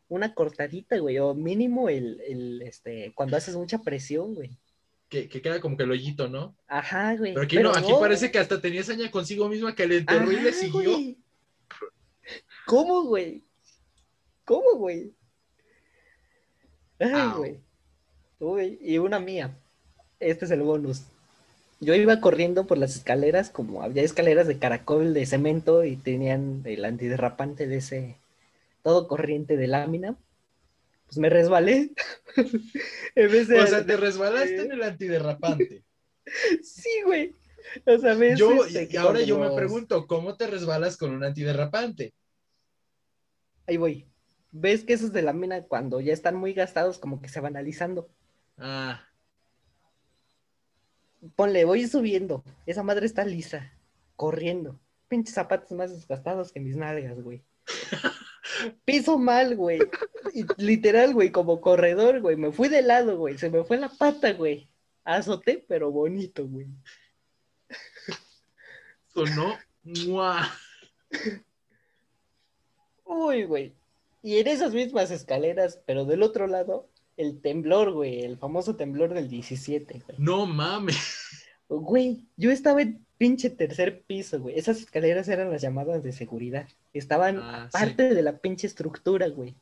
[0.09, 4.51] una cortadita, güey, o mínimo el, el, este, cuando haces mucha presión, güey.
[5.11, 6.57] Que, que queda como que el hoyito, ¿no?
[6.69, 7.35] Ajá, güey.
[7.35, 10.41] Pero aquí no, aquí parece que hasta tenía saña consigo misma que le enterró y
[10.41, 10.93] le siguió.
[10.93, 11.19] güey.
[12.65, 13.45] ¿Cómo, güey?
[14.45, 15.13] ¿Cómo, güey?
[17.01, 17.61] Ay, güey.
[18.39, 19.59] Uy, y una mía.
[20.19, 21.03] Este es el bonus.
[21.81, 26.63] Yo iba corriendo por las escaleras, como había escaleras de caracol de cemento y tenían
[26.65, 28.17] el antiderrapante de ese
[28.83, 30.17] todo corriente de lámina.
[31.11, 31.91] Pues me resbalé.
[33.17, 35.85] en vez de- O sea, te resbalaste en el antiderrapante.
[36.63, 37.35] Sí, güey.
[37.85, 41.25] O sea, ves Yo, este, y ahora yo me pregunto, ¿cómo te resbalas con un
[41.25, 42.15] antiderrapante?
[43.67, 44.07] Ahí voy.
[44.53, 48.09] ¿Ves que esos de lámina cuando ya están muy gastados como que se van alisando?
[48.59, 49.05] Ah,
[51.35, 52.45] Ponle, voy subiendo.
[52.67, 53.73] Esa madre está lisa,
[54.15, 54.79] corriendo.
[55.09, 57.43] Pinches zapatos más desgastados que mis nalgas, güey.
[58.85, 59.81] Piso mal, güey.
[60.35, 62.37] Y literal, güey, como corredor, güey.
[62.37, 63.39] Me fui de lado, güey.
[63.39, 64.69] Se me fue la pata, güey.
[65.05, 66.67] Azoté, pero bonito, güey.
[69.15, 69.59] sonó.
[69.83, 70.51] ¡mua!
[73.05, 73.75] Uy, güey.
[74.23, 78.23] Y en esas mismas escaleras, pero del otro lado, el temblor, güey.
[78.23, 80.19] El famoso temblor del 17, güey.
[80.19, 81.40] No mames.
[81.71, 84.59] Güey, yo estaba en pinche tercer piso, güey.
[84.59, 86.67] Esas escaleras eran las llamadas de seguridad.
[86.93, 89.55] Estaban Ah, aparte de la pinche estructura, güey.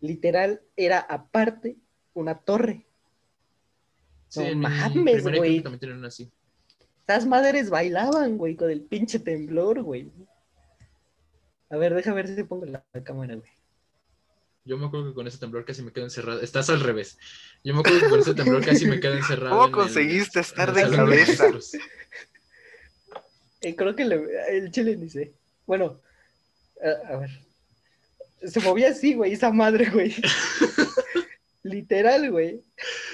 [0.00, 1.76] Literal, era aparte
[2.14, 2.86] una torre.
[4.28, 5.62] Sí, No mames, güey.
[7.02, 10.12] Esas madres bailaban, güey, con el pinche temblor, güey.
[11.70, 13.50] A ver, deja ver si pongo la cámara, güey.
[14.64, 16.40] Yo me acuerdo que con ese temblor casi me quedo encerrado.
[16.40, 17.18] Estás al revés.
[17.64, 19.50] Yo me acuerdo que con ese temblor casi me quedo encerrado.
[19.54, 21.50] ¿Cómo en conseguiste estar de cabeza?
[23.62, 25.32] Eh, creo que le- el chile ni sé.
[25.66, 26.00] Bueno,
[26.82, 27.30] a, a ver.
[28.44, 30.14] Se movía así, güey, esa madre, güey.
[31.62, 32.62] Literal, güey.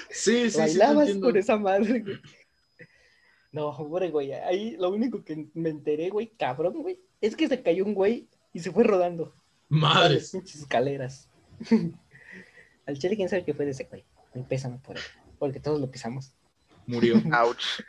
[0.09, 0.57] Sí, sí, sí.
[0.57, 1.27] Bailabas entiendo.
[1.27, 2.19] por esa madre, güey.
[3.51, 4.31] No, hombre, güey.
[4.33, 8.27] Ahí lo único que me enteré, güey, cabrón, güey, es que se cayó un güey
[8.53, 9.33] y se fue rodando.
[9.69, 10.29] las Madres.
[10.31, 11.29] pinches escaleras.
[12.85, 14.05] Al chile, quién sabe qué fue de ese güey.
[14.33, 15.03] Empezamos por él.
[15.39, 16.31] Porque todos lo pisamos.
[16.85, 17.15] Murió.
[17.43, 17.81] Ouch.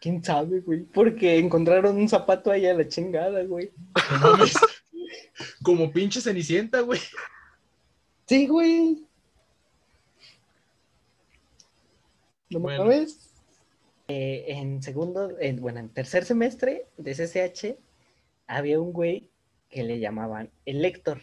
[0.00, 0.82] ¿Quién sabe, güey?
[0.84, 3.72] Porque encontraron un zapato ahí a la chingada, güey.
[5.62, 7.00] Como pinche cenicienta, güey.
[8.26, 9.04] Sí, güey.
[12.50, 12.90] No Bueno.
[14.10, 17.76] Eh, en segundo, en- bueno, en tercer semestre de CCH
[18.46, 19.28] había un güey
[19.68, 21.20] que le llamaban el Héctor.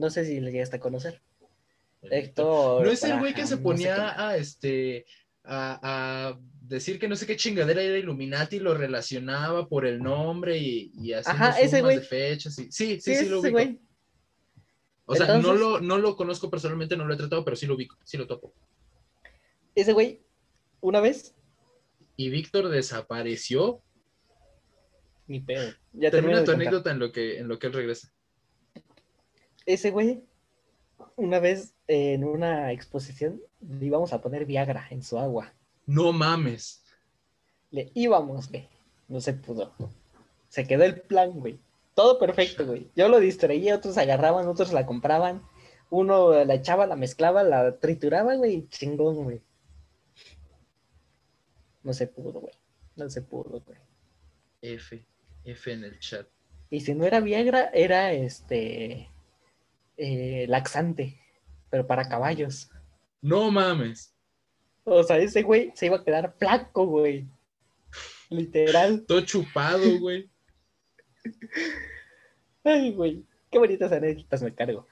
[0.00, 1.20] No sé si le llegaste a conocer.
[2.02, 2.84] Héctor.
[2.86, 5.04] No es el güey que se no sé ponía a este
[5.44, 10.02] a, a decir que no sé qué chingadera era Illuminati y lo relacionaba por el
[10.02, 11.96] nombre y, y haciendo Ajá, ese güey.
[11.98, 12.58] de fechas.
[12.58, 13.52] y- sí, sí, Sí, sí, es lo ese ubico.
[13.52, 13.80] güey.
[15.04, 17.74] O sea, no, lo, no lo conozco personalmente, no lo he tratado, pero sí lo
[17.74, 18.54] ubico, sí lo topo.
[19.74, 20.22] Ese güey,
[20.80, 21.34] una vez,
[22.16, 23.82] Y Víctor desapareció.
[25.26, 25.72] ni pedo.
[25.92, 26.54] Ya Termina tu contar.
[26.54, 28.12] anécdota en lo que en lo que él regresa.
[29.72, 30.24] Ese güey,
[31.14, 35.52] una vez en una exposición, le íbamos a poner Viagra en su agua.
[35.86, 36.82] No mames.
[37.70, 38.68] Le íbamos, güey.
[39.06, 39.72] No se pudo.
[40.48, 41.60] Se quedó el plan, güey.
[41.94, 42.90] Todo perfecto, güey.
[42.96, 45.42] Yo lo distraía, otros agarraban, otros la compraban.
[45.88, 48.66] Uno la echaba, la mezclaba, la trituraba, güey.
[48.70, 49.40] Chingón, güey.
[51.84, 52.54] No se pudo, güey.
[52.96, 53.78] No se pudo, güey.
[54.62, 55.06] F,
[55.44, 56.26] F en el chat.
[56.70, 59.08] Y si no era Viagra, era este.
[60.02, 61.18] Eh, laxante.
[61.70, 62.70] Pero para caballos.
[63.22, 64.14] No mames.
[64.84, 67.26] O sea, ese güey se iba a quedar flaco, güey.
[68.30, 69.04] Literal.
[69.06, 70.28] Todo chupado, güey.
[72.64, 73.24] Ay, güey.
[73.50, 74.86] Qué bonitas anécdotas me cargo.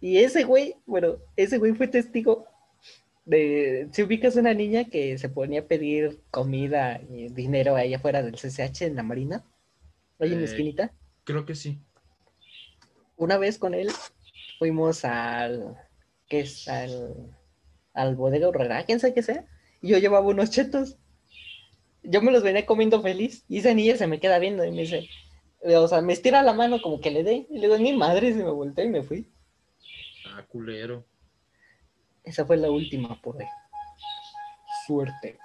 [0.00, 2.46] Y ese güey, bueno, ese güey fue testigo
[3.24, 3.88] de.
[3.92, 8.34] Si ubicas una niña que se ponía a pedir comida y dinero ahí afuera del
[8.36, 9.44] CCH en la marina,
[10.18, 10.44] ahí en la Eh.
[10.50, 10.92] esquinita.
[11.24, 11.78] Creo que sí.
[13.16, 13.90] Una vez con él
[14.58, 15.76] fuimos al.
[16.28, 16.68] ¿Qué es?
[16.68, 17.36] Al.
[17.94, 19.46] Al bodega horrera, quién sabe qué sea.
[19.82, 20.96] Y yo llevaba unos chetos.
[22.02, 23.44] Yo me los venía comiendo feliz.
[23.48, 25.08] Y esa niña se me queda viendo y me dice.
[25.60, 27.46] O sea, me estira la mano como que le dé.
[27.50, 29.30] Y le doy mi madre, se me volteó y me fui.
[30.26, 31.04] Ah, culero.
[32.24, 33.48] Esa fue la última por ahí.
[34.86, 35.38] Suerte.